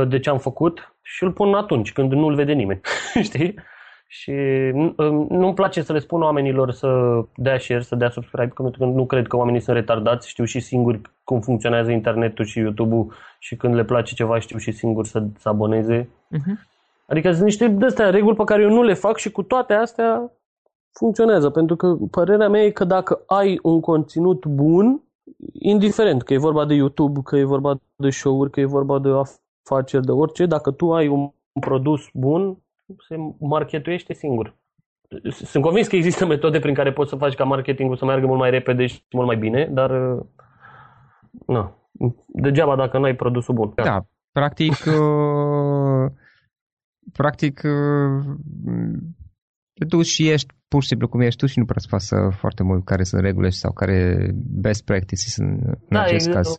de 0.08 0.18
ce 0.18 0.30
am 0.30 0.38
făcut 0.38 0.94
și 1.02 1.22
îl 1.22 1.32
pun 1.32 1.54
atunci, 1.54 1.92
când 1.92 2.12
nu-l 2.12 2.34
vede 2.34 2.52
nimeni. 2.52 2.80
Știi? 3.28 3.54
Și 4.06 4.30
uh, 4.74 5.26
nu-mi 5.28 5.54
place 5.54 5.82
să 5.82 5.92
le 5.92 5.98
spun 5.98 6.22
oamenilor 6.22 6.70
să 6.70 7.20
dea 7.36 7.58
share, 7.58 7.82
să 7.82 7.94
dea 7.94 8.10
subscribe, 8.10 8.52
pentru 8.56 8.78
că 8.78 8.84
nu 8.84 9.06
cred 9.06 9.26
că 9.26 9.36
oamenii 9.36 9.60
sunt 9.60 9.76
retardați, 9.76 10.28
știu 10.28 10.44
și 10.44 10.60
singuri 10.60 11.00
cum 11.24 11.40
funcționează 11.40 11.90
internetul 11.90 12.44
și 12.44 12.58
YouTube-ul 12.58 13.12
și 13.38 13.56
când 13.56 13.74
le 13.74 13.84
place 13.84 14.14
ceva 14.14 14.38
știu 14.38 14.58
și 14.58 14.72
singuri 14.72 15.08
să 15.08 15.22
se 15.38 15.48
aboneze. 15.48 16.08
Uh-huh. 16.08 16.70
Adică 17.06 17.32
sunt 17.32 17.44
niște 17.44 17.68
de 17.68 17.84
astea 17.84 18.10
reguli 18.10 18.36
pe 18.36 18.44
care 18.44 18.62
eu 18.62 18.68
nu 18.68 18.82
le 18.82 18.94
fac 18.94 19.16
și 19.16 19.30
cu 19.30 19.42
toate 19.42 19.72
astea 19.72 20.32
funcționează. 20.92 21.50
Pentru 21.50 21.76
că 21.76 21.96
părerea 22.10 22.48
mea 22.48 22.62
e 22.62 22.70
că 22.70 22.84
dacă 22.84 23.22
ai 23.26 23.58
un 23.62 23.80
conținut 23.80 24.46
bun, 24.46 25.02
indiferent 25.52 26.22
că 26.22 26.32
e 26.32 26.38
vorba 26.38 26.64
de 26.64 26.74
YouTube, 26.74 27.20
că 27.24 27.36
e 27.36 27.44
vorba 27.44 27.80
de 27.96 28.10
show-uri, 28.10 28.50
că 28.50 28.60
e 28.60 28.64
vorba 28.64 28.98
de 28.98 29.08
afaceri, 29.64 30.04
de 30.04 30.12
orice, 30.12 30.46
dacă 30.46 30.70
tu 30.70 30.94
ai 30.94 31.08
un 31.08 31.30
produs 31.60 32.08
bun, 32.12 32.58
se 33.08 33.16
marketuiește 33.38 34.12
singur. 34.12 34.56
Sunt 35.30 35.62
convins 35.64 35.86
că 35.86 35.96
există 35.96 36.26
metode 36.26 36.58
prin 36.58 36.74
care 36.74 36.92
poți 36.92 37.10
să 37.10 37.16
faci 37.16 37.34
ca 37.34 37.44
marketingul 37.44 37.96
să 37.96 38.04
meargă 38.04 38.26
mult 38.26 38.38
mai 38.38 38.50
repede 38.50 38.86
și 38.86 39.02
mult 39.10 39.26
mai 39.26 39.36
bine, 39.36 39.66
dar 39.72 39.90
nu. 41.46 41.74
Degeaba 42.26 42.76
dacă 42.76 42.98
nu 42.98 43.04
ai 43.04 43.16
produsul 43.16 43.54
bun. 43.54 43.72
Da, 43.74 44.04
practic 44.32 44.72
uh, 45.00 46.10
practic 47.12 47.62
uh, 47.64 48.24
te 49.74 49.84
duci 49.84 50.06
și 50.06 50.28
ești 50.30 50.54
pur 50.68 50.82
și 50.82 50.88
simplu 50.88 51.08
cum 51.08 51.20
ești 51.20 51.38
tu 51.40 51.46
și 51.46 51.58
nu 51.58 51.64
prea 51.64 51.98
să 51.98 52.16
foarte 52.42 52.62
mult 52.62 52.84
care 52.84 53.02
sunt 53.02 53.22
regulile 53.22 53.50
sau 53.64 53.72
care 53.72 54.30
best 54.66 54.84
practices 54.84 55.36
în, 55.36 55.50
în 55.64 55.96
da, 55.96 56.00
acest 56.00 56.30
caz. 56.30 56.58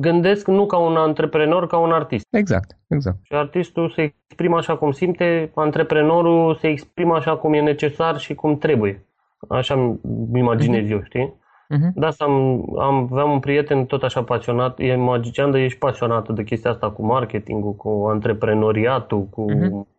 Gândesc 0.00 0.46
nu 0.46 0.66
ca 0.66 0.78
un 0.78 0.96
antreprenor, 0.96 1.66
ca 1.66 1.78
un 1.78 1.92
artist. 1.92 2.26
Exact, 2.30 2.70
exact. 2.88 3.18
Și 3.22 3.34
artistul 3.34 3.92
se 3.96 4.02
exprimă 4.02 4.56
așa 4.56 4.76
cum 4.76 4.90
simte, 4.90 5.50
antreprenorul 5.54 6.56
se 6.60 6.68
exprimă 6.68 7.14
așa 7.14 7.36
cum 7.36 7.52
e 7.52 7.60
necesar 7.60 8.18
și 8.18 8.34
cum 8.34 8.58
trebuie. 8.58 9.06
Așa 9.48 9.74
îmi 9.74 9.98
imaginez 10.38 10.86
uh-huh. 10.86 10.90
eu, 10.90 11.02
știi? 11.02 11.34
Uh-huh. 11.74 11.92
De 11.94 12.06
asta 12.06 12.24
am, 12.24 12.64
am, 12.78 13.08
aveam 13.12 13.30
un 13.30 13.40
prieten 13.40 13.84
tot 13.84 14.02
așa 14.02 14.22
pasionat, 14.22 14.74
e 14.78 14.94
magician, 14.94 15.50
dar 15.50 15.60
ești 15.60 15.78
pasionat 15.78 16.34
de 16.34 16.42
chestia 16.42 16.70
asta 16.70 16.90
cu 16.90 17.04
marketingul, 17.04 17.74
cu 17.74 18.06
antreprenoriatul, 18.08 19.24
cu 19.24 19.44
uh-huh 19.50 19.95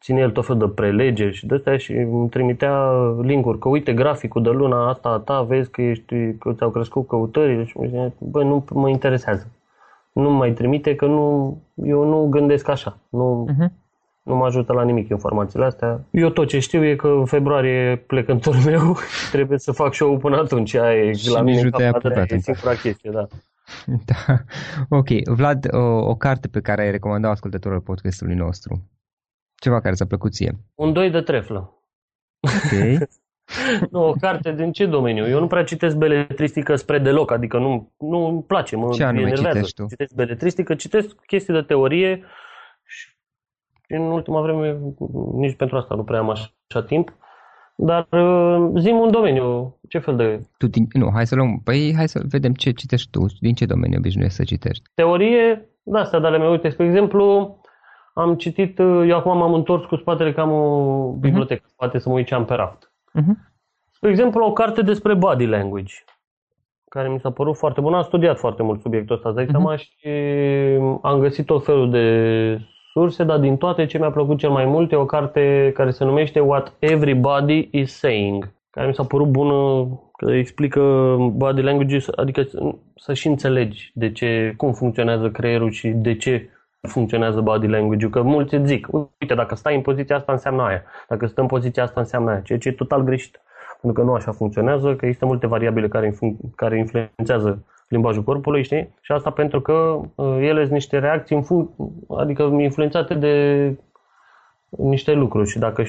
ține 0.00 0.20
el 0.20 0.30
tot 0.30 0.46
felul 0.46 0.66
de 0.66 0.72
prelegeri 0.74 1.34
și 1.34 1.46
de 1.46 1.54
astea 1.54 1.76
și 1.76 1.92
îmi 1.92 2.28
trimitea 2.28 2.90
link-uri, 3.22 3.58
că 3.58 3.68
uite 3.68 3.92
graficul 3.92 4.42
de 4.42 4.50
luna 4.50 4.88
asta 4.88 5.08
a 5.08 5.18
ta, 5.18 5.42
vezi 5.42 5.70
că, 5.70 5.82
ești, 5.82 6.32
că 6.38 6.52
ți-au 6.52 6.70
crescut 6.70 7.06
căutările 7.06 7.64
și 7.64 7.78
mi 7.78 7.88
zice, 7.88 8.12
băi, 8.18 8.44
nu 8.44 8.64
mă 8.72 8.88
interesează. 8.88 9.46
Nu 10.12 10.30
mai 10.30 10.52
trimite 10.52 10.94
că 10.94 11.06
nu, 11.06 11.58
eu 11.74 12.04
nu 12.04 12.26
gândesc 12.28 12.68
așa. 12.68 12.98
Nu, 13.08 13.48
uh-huh. 13.50 13.68
nu 14.22 14.36
mă 14.36 14.44
ajută 14.44 14.72
la 14.72 14.82
nimic 14.82 15.08
informațiile 15.08 15.64
astea. 15.64 16.00
Eu 16.10 16.28
tot 16.28 16.48
ce 16.48 16.58
știu 16.58 16.84
e 16.84 16.94
că 16.94 17.08
în 17.08 17.24
februarie 17.24 18.04
plec 18.06 18.28
în 18.28 18.38
turul 18.38 18.60
meu 18.64 18.96
trebuie 19.32 19.58
să 19.58 19.72
fac 19.72 19.94
show 19.94 20.16
până 20.16 20.36
atunci. 20.36 20.74
Aia 20.74 21.02
e 21.02 21.12
și 21.12 21.30
la 21.30 21.40
mine 21.40 21.70
e 22.28 22.38
singura 22.38 22.74
chestie, 22.74 23.10
da. 23.10 23.26
Da. 24.06 24.34
Ok. 24.88 25.08
Vlad, 25.24 25.66
o, 25.70 25.78
o 26.08 26.14
carte 26.14 26.48
pe 26.48 26.60
care 26.60 26.82
ai 26.82 26.90
recomandat 26.90 27.30
ascultătorul 27.30 27.80
podcastului 27.80 28.34
nostru. 28.34 28.82
Ceva 29.60 29.80
care 29.80 29.94
ți-a 29.94 30.06
plăcut 30.06 30.32
ție. 30.32 30.58
Un 30.74 30.92
doi 30.92 31.10
de 31.10 31.20
treflă. 31.20 31.82
Ok. 32.40 33.08
nu, 33.90 34.08
o 34.08 34.12
carte 34.12 34.52
din 34.52 34.72
ce 34.72 34.86
domeniu? 34.86 35.28
Eu 35.28 35.40
nu 35.40 35.46
prea 35.46 35.64
citesc 35.64 35.96
beletristică 35.96 36.74
spre 36.74 36.98
deloc, 36.98 37.30
adică 37.30 37.58
nu 37.58 37.92
nu 37.98 38.26
îmi 38.26 38.42
place, 38.42 38.76
mă 38.76 38.92
ce 38.92 39.04
anume 39.04 39.26
enervează. 39.26 39.56
citești 39.56 39.82
tu? 39.82 39.86
Citesc 39.88 40.14
beletristică, 40.14 40.74
citesc 40.74 41.14
chestii 41.26 41.54
de 41.54 41.62
teorie 41.62 42.24
și 42.84 43.18
și 43.88 43.94
în 43.94 44.02
ultima 44.02 44.40
vreme 44.40 44.78
nici 45.32 45.56
pentru 45.56 45.76
asta 45.76 45.94
nu 45.94 46.04
prea 46.04 46.18
am 46.18 46.30
așa 46.30 46.82
timp. 46.86 47.16
Dar 47.76 48.06
uh, 48.10 48.70
zi 48.78 48.90
un 48.90 49.10
domeniu, 49.10 49.78
ce 49.88 49.98
fel 49.98 50.16
de... 50.16 50.40
Tu 50.58 50.66
din, 50.66 50.86
nu, 50.92 51.10
hai 51.12 51.26
să 51.26 51.34
luăm, 51.34 51.60
păi 51.64 51.92
hai 51.96 52.08
să 52.08 52.20
vedem 52.28 52.52
ce 52.52 52.70
citești 52.70 53.10
tu, 53.10 53.26
din 53.40 53.54
ce 53.54 53.66
domeniu 53.66 53.98
obișnuiești 53.98 54.36
să 54.36 54.44
citești. 54.44 54.82
Teorie, 54.94 55.68
da, 55.82 55.98
asta, 55.98 56.18
dar 56.18 56.30
le 56.30 56.48
uite, 56.48 56.68
spre 56.68 56.86
exemplu, 56.86 57.56
am 58.18 58.34
citit, 58.34 58.78
uh, 58.78 59.04
eu 59.08 59.16
acum 59.16 59.36
m-am 59.36 59.54
întors 59.54 59.84
cu 59.84 59.96
spatele 59.96 60.32
că 60.32 60.40
am 60.40 60.52
o 60.52 61.12
bibliotecă, 61.12 61.66
uh-huh. 61.66 61.76
poate 61.76 61.98
să 61.98 62.08
mă 62.08 62.14
uit 62.14 62.26
ce 62.26 62.34
am 62.34 62.44
pe 62.44 62.54
raft. 62.54 62.92
Uh-huh. 63.20 63.56
Spre 63.92 64.10
exemplu, 64.10 64.44
o 64.44 64.52
carte 64.52 64.82
despre 64.82 65.14
body 65.14 65.46
language, 65.46 65.94
care 66.88 67.08
mi 67.08 67.20
s-a 67.20 67.30
părut 67.30 67.56
foarte 67.56 67.80
bună. 67.80 67.96
Am 67.96 68.02
studiat 68.02 68.38
foarte 68.38 68.62
mult 68.62 68.80
subiectul 68.80 69.16
ăsta, 69.16 69.30
dai 69.30 69.44
uh-huh. 69.44 69.50
seama, 69.50 69.76
și 69.76 70.08
am 71.02 71.18
găsit 71.20 71.46
tot 71.46 71.64
felul 71.64 71.90
de 71.90 72.60
surse, 72.92 73.24
dar 73.24 73.38
din 73.38 73.56
toate 73.56 73.86
ce 73.86 73.98
mi-a 73.98 74.10
plăcut 74.10 74.38
cel 74.38 74.50
mai 74.50 74.64
mult 74.64 74.92
e 74.92 74.96
o 74.96 75.04
carte 75.04 75.72
care 75.74 75.90
se 75.90 76.04
numește 76.04 76.40
What 76.40 76.76
Everybody 76.78 77.68
is 77.70 77.98
Saying, 77.98 78.52
care 78.70 78.86
mi 78.86 78.94
s-a 78.94 79.04
părut 79.04 79.28
bună, 79.28 79.88
că 80.16 80.32
explică 80.32 81.16
body 81.32 81.62
language, 81.62 81.98
adică 82.16 82.46
să 82.94 83.14
și 83.14 83.26
înțelegi 83.26 83.90
de 83.94 84.12
ce, 84.12 84.54
cum 84.56 84.72
funcționează 84.72 85.30
creierul 85.30 85.70
și 85.70 85.88
de 85.88 86.16
ce 86.16 86.48
funcționează 86.88 87.40
body 87.40 87.66
language-ul, 87.66 88.10
că 88.10 88.22
mulți 88.22 88.56
zic, 88.64 88.88
uite, 88.92 89.34
dacă 89.34 89.54
stai 89.54 89.74
în 89.74 89.80
poziția 89.80 90.16
asta 90.16 90.32
înseamnă 90.32 90.62
aia, 90.62 90.82
dacă 91.08 91.26
stai 91.26 91.44
în 91.44 91.50
poziția 91.50 91.82
asta 91.82 92.00
înseamnă 92.00 92.30
aia, 92.30 92.40
ceea 92.40 92.58
ce 92.58 92.68
e 92.68 92.72
total 92.72 93.02
greșit, 93.02 93.40
pentru 93.80 94.00
că 94.00 94.08
nu 94.08 94.14
așa 94.14 94.32
funcționează, 94.32 94.94
că 94.94 95.04
există 95.04 95.26
multe 95.26 95.46
variabile 95.46 95.88
care, 95.88 96.18
care 96.56 96.78
influențează 96.78 97.64
limbajul 97.88 98.22
corpului, 98.22 98.62
știi? 98.62 98.94
Și 99.00 99.12
asta 99.12 99.30
pentru 99.30 99.60
că 99.60 100.00
uh, 100.14 100.36
ele 100.40 100.60
sunt 100.60 100.72
niște 100.72 100.98
reacții, 100.98 101.36
în 101.36 101.42
fun- 101.42 101.68
adică 102.18 102.42
influențate 102.42 103.14
de 103.14 103.74
niște 104.68 105.12
lucruri. 105.12 105.48
Și 105.48 105.58
dacă 105.58 105.84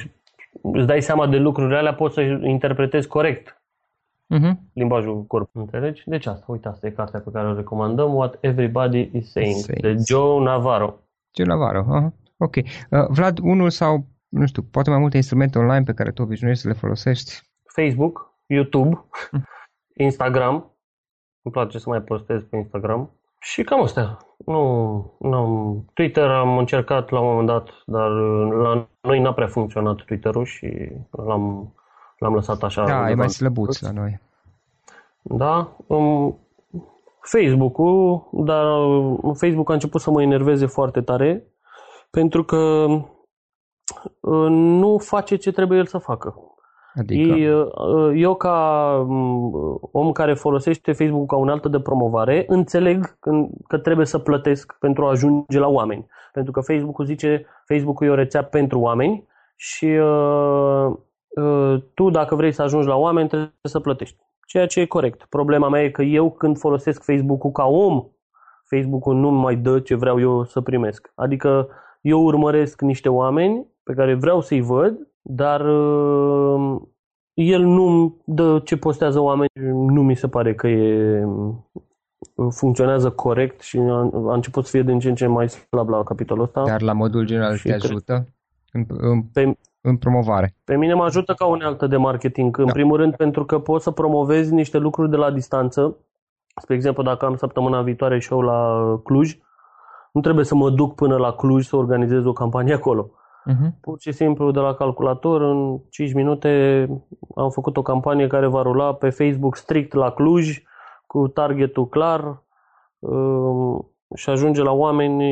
îți 0.61 0.87
dai 0.87 1.01
seama 1.01 1.27
de 1.27 1.37
lucrurile 1.37 1.77
alea, 1.77 1.93
poți 1.93 2.13
să 2.13 2.21
interpretezi 2.21 3.07
corect 3.07 3.58
uh-huh. 4.35 4.53
limbajul 4.73 5.23
corpului, 5.23 5.67
înțelegi? 5.71 6.03
Deci 6.05 6.25
asta, 6.25 6.45
uite, 6.47 6.67
asta 6.67 6.87
e 6.87 6.91
cartea 6.91 7.19
pe 7.19 7.29
care 7.31 7.47
o 7.47 7.55
recomandăm, 7.55 8.13
What 8.13 8.37
Everybody 8.41 9.09
is 9.13 9.31
Saying, 9.31 9.55
Saying. 9.55 9.81
de 9.81 10.03
Joe 10.07 10.43
Navarro. 10.43 10.99
Joe 11.37 11.45
Navarro, 11.45 11.81
uh-huh. 11.83 12.35
ok. 12.37 12.55
Uh, 12.55 13.07
Vlad, 13.09 13.39
unul 13.41 13.69
sau, 13.69 14.05
nu 14.27 14.45
știu, 14.45 14.61
poate 14.61 14.89
mai 14.89 14.99
multe 14.99 15.15
instrumente 15.15 15.57
online 15.57 15.83
pe 15.83 15.93
care 15.93 16.11
tu 16.11 16.21
obișnuiești 16.21 16.61
să 16.61 16.67
le 16.67 16.73
folosești? 16.73 17.41
Facebook, 17.75 18.33
YouTube, 18.45 19.05
Instagram, 20.07 20.53
îmi 21.41 21.53
place 21.53 21.79
să 21.79 21.89
mai 21.89 22.01
postez 22.01 22.43
pe 22.43 22.57
Instagram. 22.57 23.13
Și 23.39 23.63
cam 23.63 23.81
astea. 23.81 24.17
Nu, 24.45 25.17
n-am... 25.19 25.85
Twitter 25.93 26.29
am 26.29 26.57
încercat 26.57 27.09
la 27.09 27.19
un 27.19 27.27
moment 27.27 27.47
dat, 27.47 27.69
dar 27.85 28.09
la 28.49 28.89
noi 29.01 29.19
n-a 29.19 29.33
prea 29.33 29.47
funcționat 29.47 29.95
Twitter-ul 29.95 30.45
și 30.45 30.91
l-am, 31.11 31.73
l-am 32.19 32.33
lăsat 32.33 32.63
așa. 32.63 32.85
Da, 32.85 33.09
e 33.09 33.13
mai 33.13 33.29
slăbuț 33.29 33.79
la 33.79 33.91
noi. 33.91 34.19
Da. 35.21 35.75
Um, 35.87 36.37
Facebook-ul, 37.21 38.29
dar 38.33 38.65
Facebook 39.33 39.69
a 39.69 39.73
început 39.73 40.01
să 40.01 40.11
mă 40.11 40.21
enerveze 40.21 40.65
foarte 40.65 41.01
tare 41.01 41.43
pentru 42.09 42.43
că 42.43 42.85
uh, 44.19 44.47
nu 44.49 44.97
face 44.97 45.35
ce 45.35 45.51
trebuie 45.51 45.79
el 45.79 45.85
să 45.85 45.97
facă. 45.97 46.35
Adică? 46.93 47.33
Uh, 47.33 48.11
eu, 48.15 48.35
ca 48.35 48.89
mm, 49.07 49.79
om 49.91 50.11
care 50.11 50.33
folosește 50.33 50.91
Facebook 50.91 51.27
ca 51.27 51.35
unealtă 51.35 51.67
de 51.67 51.79
promovare, 51.79 52.45
înțeleg 52.47 53.17
că 53.67 53.77
trebuie 53.77 54.05
să 54.05 54.19
plătesc 54.19 54.75
pentru 54.79 55.05
a 55.05 55.09
ajunge 55.09 55.59
la 55.59 55.67
oameni. 55.67 56.07
Pentru 56.33 56.51
că 56.51 56.61
Facebook-ul 56.61 57.05
zice, 57.05 57.45
Facebook-ul 57.65 58.07
e 58.07 58.09
o 58.09 58.15
rețea 58.15 58.43
pentru 58.43 58.79
oameni 58.79 59.27
și 59.55 59.85
uh, 59.85 60.85
uh, 60.85 60.97
tu 61.93 62.09
dacă 62.09 62.35
vrei 62.35 62.51
să 62.51 62.61
ajungi 62.61 62.87
la 62.87 62.95
oameni 62.95 63.27
trebuie 63.27 63.51
să 63.61 63.79
plătești. 63.79 64.17
Ceea 64.47 64.67
ce 64.67 64.79
e 64.79 64.85
corect. 64.85 65.25
Problema 65.29 65.69
mea 65.69 65.83
e 65.83 65.89
că 65.89 66.01
eu 66.01 66.31
când 66.31 66.57
folosesc 66.57 67.03
Facebook-ul 67.03 67.51
ca 67.51 67.65
om, 67.65 68.07
Facebook-ul 68.65 69.15
nu 69.15 69.29
mai 69.29 69.55
dă 69.55 69.79
ce 69.79 69.95
vreau 69.95 70.19
eu 70.19 70.43
să 70.43 70.61
primesc. 70.61 71.11
Adică 71.15 71.67
eu 72.01 72.23
urmăresc 72.23 72.81
niște 72.81 73.09
oameni 73.09 73.67
pe 73.83 73.93
care 73.93 74.13
vreau 74.13 74.41
să-i 74.41 74.61
văd 74.61 75.09
dar 75.31 75.61
uh, 75.61 76.81
el 77.33 77.61
nu 77.61 78.17
dă 78.25 78.61
ce 78.63 78.77
postează 78.77 79.19
oameni, 79.19 79.49
nu 79.69 80.03
mi 80.03 80.15
se 80.15 80.27
pare 80.27 80.55
că 80.55 80.67
e 80.67 81.23
uh, 81.23 81.55
funcționează 82.49 83.09
corect 83.09 83.61
și 83.61 83.77
a, 83.77 84.09
a 84.27 84.33
început 84.33 84.65
să 84.65 84.69
fie 84.69 84.81
din 84.81 84.99
ce 84.99 85.09
în 85.09 85.15
ce 85.15 85.27
mai 85.27 85.49
slab 85.49 85.89
la 85.89 86.03
capitolul 86.03 86.43
ăsta. 86.43 86.63
Dar 86.63 86.81
la 86.81 86.93
modul 86.93 87.25
general 87.25 87.57
te 87.57 87.73
ajută 87.73 88.27
în, 88.71 88.85
în, 88.87 89.21
pe, 89.21 89.57
în 89.81 89.97
promovare? 89.97 90.55
Pe 90.63 90.77
mine 90.77 90.93
mă 90.93 91.03
ajută 91.03 91.33
ca 91.33 91.45
unealtă 91.45 91.87
de 91.87 91.97
marketing. 91.97 92.57
În 92.57 92.65
da. 92.65 92.71
primul 92.71 92.97
rând 92.97 93.15
pentru 93.15 93.45
că 93.45 93.59
poți 93.59 93.83
să 93.83 93.91
promovezi 93.91 94.53
niște 94.53 94.77
lucruri 94.77 95.09
de 95.09 95.15
la 95.15 95.31
distanță. 95.31 95.97
Spre 96.61 96.75
exemplu, 96.75 97.03
dacă 97.03 97.25
am 97.25 97.35
săptămâna 97.35 97.81
viitoare 97.81 98.19
show 98.19 98.41
la 98.41 98.81
Cluj, 99.03 99.37
nu 100.11 100.21
trebuie 100.21 100.45
să 100.45 100.55
mă 100.55 100.69
duc 100.69 100.95
până 100.95 101.17
la 101.17 101.31
Cluj 101.31 101.65
să 101.65 101.75
organizez 101.75 102.25
o 102.25 102.33
campanie 102.33 102.73
acolo. 102.73 103.11
Uh-huh. 103.49 103.79
Pur 103.81 103.99
și 103.99 104.11
simplu 104.11 104.51
de 104.51 104.59
la 104.59 104.73
calculator, 104.73 105.41
în 105.41 105.79
5 105.89 106.13
minute 106.13 106.85
am 107.35 107.49
făcut 107.49 107.77
o 107.77 107.81
campanie 107.81 108.27
care 108.27 108.47
va 108.47 108.61
rula 108.61 108.93
pe 108.93 109.09
Facebook 109.09 109.55
strict 109.55 109.93
la 109.93 110.11
Cluj, 110.11 110.63
cu 111.05 111.27
targetul 111.27 111.87
clar 111.87 112.43
um, 112.99 113.91
și 114.15 114.29
ajunge 114.29 114.61
la 114.61 114.71
oameni 114.71 115.23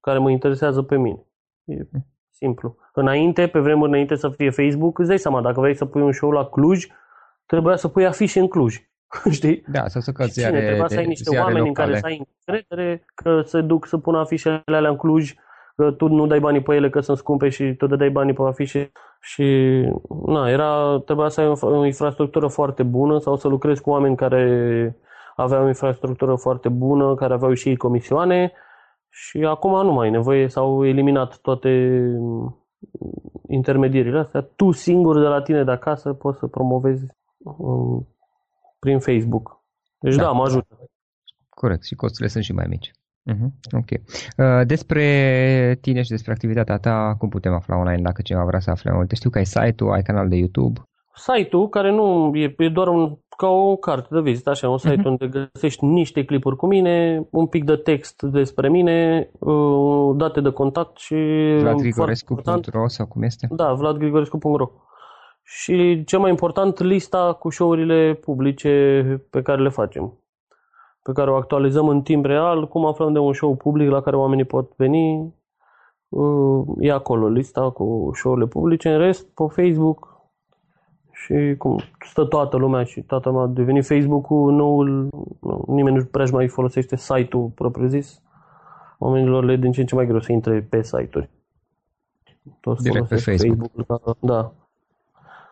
care 0.00 0.18
mă 0.18 0.30
interesează 0.30 0.82
pe 0.82 0.96
mine. 0.96 1.26
E 1.64 1.74
simplu. 2.38 2.76
Înainte, 2.92 3.46
pe 3.46 3.58
vremuri 3.58 3.90
înainte 3.90 4.14
să 4.14 4.28
fie 4.28 4.50
Facebook, 4.50 4.98
îți 4.98 5.08
dai 5.08 5.18
seama, 5.18 5.40
dacă 5.40 5.60
vrei 5.60 5.74
să 5.74 5.84
pui 5.84 6.02
un 6.02 6.12
show 6.12 6.30
la 6.30 6.44
Cluj, 6.44 6.86
trebuia 7.46 7.76
să 7.76 7.88
pui 7.88 8.06
afișe 8.06 8.40
în 8.40 8.48
Cluj. 8.48 8.76
Știi? 9.30 9.64
Da, 9.66 9.88
să 9.88 10.00
să 10.00 10.12
căți 10.12 10.32
ziare, 10.32 10.64
Trebuia 10.64 10.88
să 10.88 10.98
ai 10.98 11.06
niște 11.06 11.36
oameni 11.36 11.58
locale. 11.58 11.68
în 11.68 11.74
care 11.74 11.98
să 11.98 12.06
ai 12.06 12.28
încredere, 12.46 13.04
că 13.14 13.42
se 13.44 13.60
duc 13.60 13.86
să 13.86 13.98
pună 13.98 14.18
afișele 14.18 14.62
alea 14.64 14.90
în 14.90 14.96
Cluj 14.96 15.34
că 15.76 15.90
tu 15.90 16.08
nu 16.08 16.26
dai 16.26 16.40
banii 16.40 16.62
pe 16.62 16.74
ele 16.74 16.90
că 16.90 17.00
sunt 17.00 17.16
scumpe 17.16 17.48
și 17.48 17.74
tu 17.74 17.86
dai 17.86 18.10
banii 18.10 18.32
pe 18.32 18.42
afișe 18.42 18.92
și 19.20 19.44
na, 20.26 20.50
era, 20.50 20.98
trebuia 21.04 21.28
să 21.28 21.40
ai 21.40 21.46
o, 21.46 21.66
o 21.66 21.84
infrastructură 21.84 22.46
foarte 22.46 22.82
bună 22.82 23.18
sau 23.18 23.36
să 23.36 23.48
lucrezi 23.48 23.80
cu 23.80 23.90
oameni 23.90 24.16
care 24.16 24.96
aveau 25.36 25.64
o 25.64 25.66
infrastructură 25.66 26.34
foarte 26.34 26.68
bună, 26.68 27.14
care 27.14 27.32
aveau 27.32 27.52
și 27.52 27.68
ei 27.68 27.76
comisioane 27.76 28.52
și 29.20 29.38
acum 29.38 29.86
nu 29.86 29.92
mai 29.92 30.08
e 30.08 30.10
nevoie, 30.10 30.48
s-au 30.48 30.86
eliminat 30.86 31.38
toate 31.38 32.02
intermedierile 33.48 34.18
astea. 34.18 34.40
Tu 34.40 34.70
singur 34.70 35.20
de 35.20 35.26
la 35.26 35.42
tine 35.42 35.64
de 35.64 35.70
acasă 35.70 36.12
poți 36.12 36.38
să 36.38 36.46
promovezi 36.46 37.06
um, 37.38 38.08
prin 38.78 38.98
Facebook. 38.98 39.62
Deci 40.00 40.16
da, 40.16 40.22
da 40.22 40.30
mă 40.30 40.42
ajută. 40.42 40.76
Corect, 41.48 41.84
și 41.84 41.94
costurile 41.94 42.28
sunt 42.28 42.44
și 42.44 42.52
mai 42.52 42.66
mici. 42.68 42.90
Uh-huh. 43.32 43.50
Ok. 43.72 43.90
Uh, 43.90 44.66
despre 44.66 45.04
tine 45.80 46.02
și 46.02 46.10
despre 46.10 46.32
activitatea 46.32 46.78
ta, 46.78 47.14
cum 47.18 47.28
putem 47.28 47.52
afla 47.54 47.76
online 47.76 48.02
dacă 48.02 48.22
cineva 48.22 48.44
vrea 48.44 48.60
să 48.60 48.70
afle 48.70 48.90
mai 48.90 48.98
multe? 48.98 49.14
Știu 49.14 49.30
că 49.30 49.38
ai 49.38 49.46
site-ul, 49.46 49.92
ai 49.92 50.02
canal 50.02 50.28
de 50.28 50.36
YouTube. 50.36 50.80
Site-ul, 51.14 51.68
care 51.68 51.90
nu 51.90 52.30
e, 52.34 52.54
e 52.58 52.68
doar 52.68 52.88
un, 52.88 53.18
ca 53.38 53.46
o 53.48 53.76
carte 53.76 54.08
de 54.10 54.20
vizită, 54.20 54.50
așa, 54.50 54.68
un 54.68 54.78
site 54.78 55.00
uh-huh. 55.00 55.04
unde 55.04 55.48
găsești 55.52 55.84
niște 55.84 56.24
clipuri 56.24 56.56
cu 56.56 56.66
mine, 56.66 57.26
un 57.30 57.46
pic 57.46 57.64
de 57.64 57.76
text 57.76 58.22
despre 58.22 58.68
mine, 58.68 59.28
uh, 59.38 60.16
date 60.16 60.40
de 60.40 60.50
contact 60.50 60.96
și... 60.96 61.14
vladgrigorescu.ro 61.60 62.88
sau 62.88 63.06
cum 63.06 63.22
este? 63.22 63.48
Da, 63.50 63.72
vladgrigorescu.ro 63.72 64.70
Și 65.42 66.04
cel 66.04 66.18
mai 66.18 66.30
important, 66.30 66.80
lista 66.80 67.32
cu 67.32 67.50
show-urile 67.50 68.14
publice 68.14 69.02
pe 69.30 69.42
care 69.42 69.62
le 69.62 69.68
facem 69.68 70.18
pe 71.02 71.14
care 71.14 71.30
o 71.30 71.36
actualizăm 71.36 71.88
în 71.88 72.02
timp 72.02 72.24
real, 72.24 72.68
cum 72.68 72.86
aflăm 72.86 73.12
de 73.12 73.18
un 73.18 73.32
show 73.32 73.54
public 73.54 73.90
la 73.90 74.00
care 74.00 74.16
oamenii 74.16 74.44
pot 74.44 74.72
veni, 74.76 75.34
uh, 76.08 76.64
e 76.78 76.92
acolo 76.92 77.28
lista 77.28 77.70
cu 77.70 78.10
show-urile 78.14 78.46
publice, 78.46 78.88
în 78.88 78.98
rest 78.98 79.26
pe 79.34 79.44
Facebook 79.48 80.17
și 81.24 81.54
cum 81.58 81.80
stă 82.06 82.24
toată 82.24 82.56
lumea 82.56 82.84
și 82.84 83.02
toată 83.02 83.28
lumea 83.28 83.44
a 83.44 83.46
devenit 83.46 83.86
Facebook-ul 83.86 84.52
noul, 84.52 85.08
nu, 85.40 85.64
nimeni 85.66 85.96
nu 85.96 86.04
prea 86.04 86.26
mai 86.32 86.48
folosește 86.48 86.96
site-ul 86.96 87.48
propriu-zis, 87.54 88.22
oamenilor 88.98 89.44
le 89.44 89.52
e 89.52 89.56
din 89.56 89.72
ce 89.72 89.80
în 89.80 89.86
ce 89.86 89.94
mai 89.94 90.06
greu 90.06 90.20
să 90.20 90.32
intre 90.32 90.62
pe 90.62 90.82
site-uri. 90.82 91.28
Toți 92.60 92.82
Direct 92.82 93.08
pe 93.08 93.16
Facebook. 93.16 93.70
Facebook 93.72 94.02
ca, 94.04 94.16
da, 94.20 94.52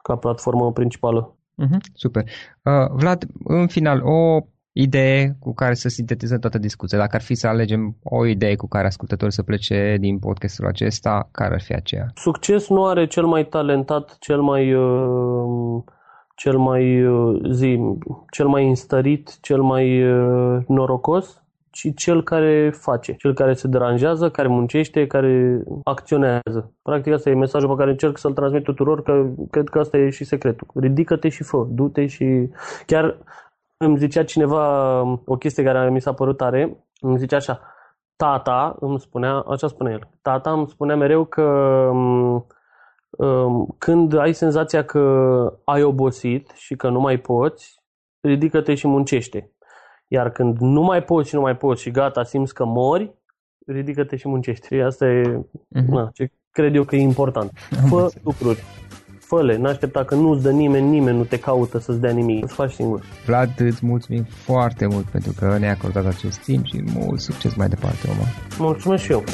ca 0.02 0.16
platformă 0.16 0.72
principală. 0.72 1.34
Uh-huh, 1.62 1.80
super. 1.92 2.22
Uh, 2.62 2.90
Vlad, 2.90 3.26
în 3.44 3.66
final, 3.66 4.02
o 4.04 4.40
idee 4.78 5.36
cu 5.40 5.54
care 5.54 5.74
să 5.74 5.88
sintetizăm 5.88 6.38
toată 6.38 6.58
discuția. 6.58 6.98
Dacă 6.98 7.16
ar 7.16 7.22
fi 7.22 7.34
să 7.34 7.46
alegem 7.46 7.96
o 8.02 8.26
idee 8.26 8.56
cu 8.56 8.68
care 8.68 8.86
ascultătorul 8.86 9.32
să 9.32 9.42
plece 9.42 9.96
din 10.00 10.18
podcastul 10.18 10.66
acesta, 10.66 11.28
care 11.32 11.54
ar 11.54 11.60
fi 11.60 11.72
aceea? 11.72 12.06
Succes 12.14 12.68
nu 12.68 12.86
are 12.86 13.06
cel 13.06 13.26
mai 13.26 13.46
talentat, 13.46 14.16
cel 14.20 14.40
mai 14.40 14.74
uh, 14.74 15.82
cel 16.34 16.58
mai 16.58 17.04
uh, 17.04 17.40
zi, 17.50 17.78
cel 18.30 18.46
mai 18.46 18.68
înstărit, 18.68 19.40
cel 19.40 19.60
mai 19.62 20.04
uh, 20.04 20.58
norocos, 20.66 21.42
ci 21.70 21.94
cel 21.94 22.22
care 22.22 22.70
face, 22.70 23.14
cel 23.14 23.34
care 23.34 23.52
se 23.54 23.68
deranjează, 23.68 24.30
care 24.30 24.48
muncește, 24.48 25.06
care 25.06 25.62
acționează. 25.84 26.72
Practic 26.82 27.12
asta 27.12 27.30
e 27.30 27.34
mesajul 27.34 27.68
pe 27.68 27.74
care 27.74 27.90
încerc 27.90 28.18
să-l 28.18 28.32
transmit 28.32 28.62
tuturor, 28.62 29.02
că 29.02 29.26
cred 29.50 29.68
că 29.68 29.78
asta 29.78 29.96
e 29.96 30.10
și 30.10 30.24
secretul. 30.24 30.66
Ridică-te 30.74 31.28
și 31.28 31.42
fă, 31.42 31.66
du-te 31.70 32.06
și... 32.06 32.48
Chiar 32.86 33.16
îmi 33.76 33.98
zicea 33.98 34.24
cineva 34.24 35.00
o 35.24 35.36
chestie 35.36 35.62
care 35.62 35.90
mi 35.90 36.00
s-a 36.00 36.12
părut 36.12 36.36
tare, 36.36 36.86
îmi 37.00 37.18
zicea 37.18 37.36
așa, 37.36 37.60
tata 38.16 38.76
îmi 38.80 39.00
spunea, 39.00 39.34
așa 39.34 39.66
spune 39.66 39.92
el, 39.92 40.08
tata 40.22 40.52
îmi 40.52 40.68
spunea 40.68 40.96
mereu 40.96 41.24
că 41.24 41.42
um, 41.92 42.46
um, 43.10 43.74
când 43.78 44.18
ai 44.18 44.32
senzația 44.32 44.84
că 44.84 45.00
ai 45.64 45.82
obosit 45.82 46.50
și 46.54 46.76
că 46.76 46.88
nu 46.88 47.00
mai 47.00 47.16
poți, 47.16 47.82
ridică-te 48.20 48.74
și 48.74 48.86
muncește. 48.86 49.50
Iar 50.08 50.30
când 50.30 50.58
nu 50.58 50.80
mai 50.82 51.02
poți 51.02 51.28
și 51.28 51.34
nu 51.34 51.40
mai 51.40 51.56
poți 51.56 51.82
și 51.82 51.90
gata, 51.90 52.22
simți 52.22 52.54
că 52.54 52.64
mori, 52.64 53.14
ridică-te 53.66 54.16
și 54.16 54.28
muncește. 54.28 54.80
Asta 54.80 55.06
e 55.06 55.22
uh-huh. 55.22 55.86
na, 55.86 56.10
ce 56.12 56.30
cred 56.50 56.74
eu 56.74 56.84
că 56.84 56.96
e 56.96 57.00
important. 57.00 57.52
Fă 57.88 58.10
lucruri. 58.22 58.62
Fă-le, 59.26 59.56
n-aștepta 59.56 60.04
că 60.04 60.14
nu-ți 60.14 60.42
dă 60.42 60.50
nimeni, 60.50 60.88
nimeni 60.88 61.16
nu 61.16 61.24
te 61.24 61.38
caută 61.38 61.78
să-ți 61.78 62.00
dea 62.00 62.10
nimic, 62.12 62.44
îți 62.44 62.54
faci 62.54 62.72
singur. 62.72 63.02
Vlad, 63.26 63.60
îți 63.60 63.86
mulțumim 63.86 64.26
foarte 64.28 64.86
mult 64.86 65.04
pentru 65.04 65.32
că 65.38 65.56
ne-ai 65.58 65.72
acordat 65.72 66.06
acest 66.06 66.38
timp 66.38 66.64
și 66.64 66.82
mult 66.94 67.20
succes 67.20 67.54
mai 67.54 67.68
departe, 67.68 68.08
Omar. 68.10 68.34
Mulțumesc 68.58 69.04
și 69.04 69.10
eu. 69.10 69.24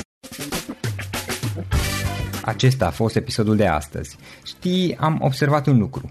Acesta 2.42 2.86
a 2.86 2.90
fost 2.90 3.16
episodul 3.16 3.56
de 3.56 3.66
astăzi. 3.66 4.16
Știi, 4.44 4.96
am 5.00 5.18
observat 5.20 5.66
un 5.66 5.78
lucru. 5.78 6.10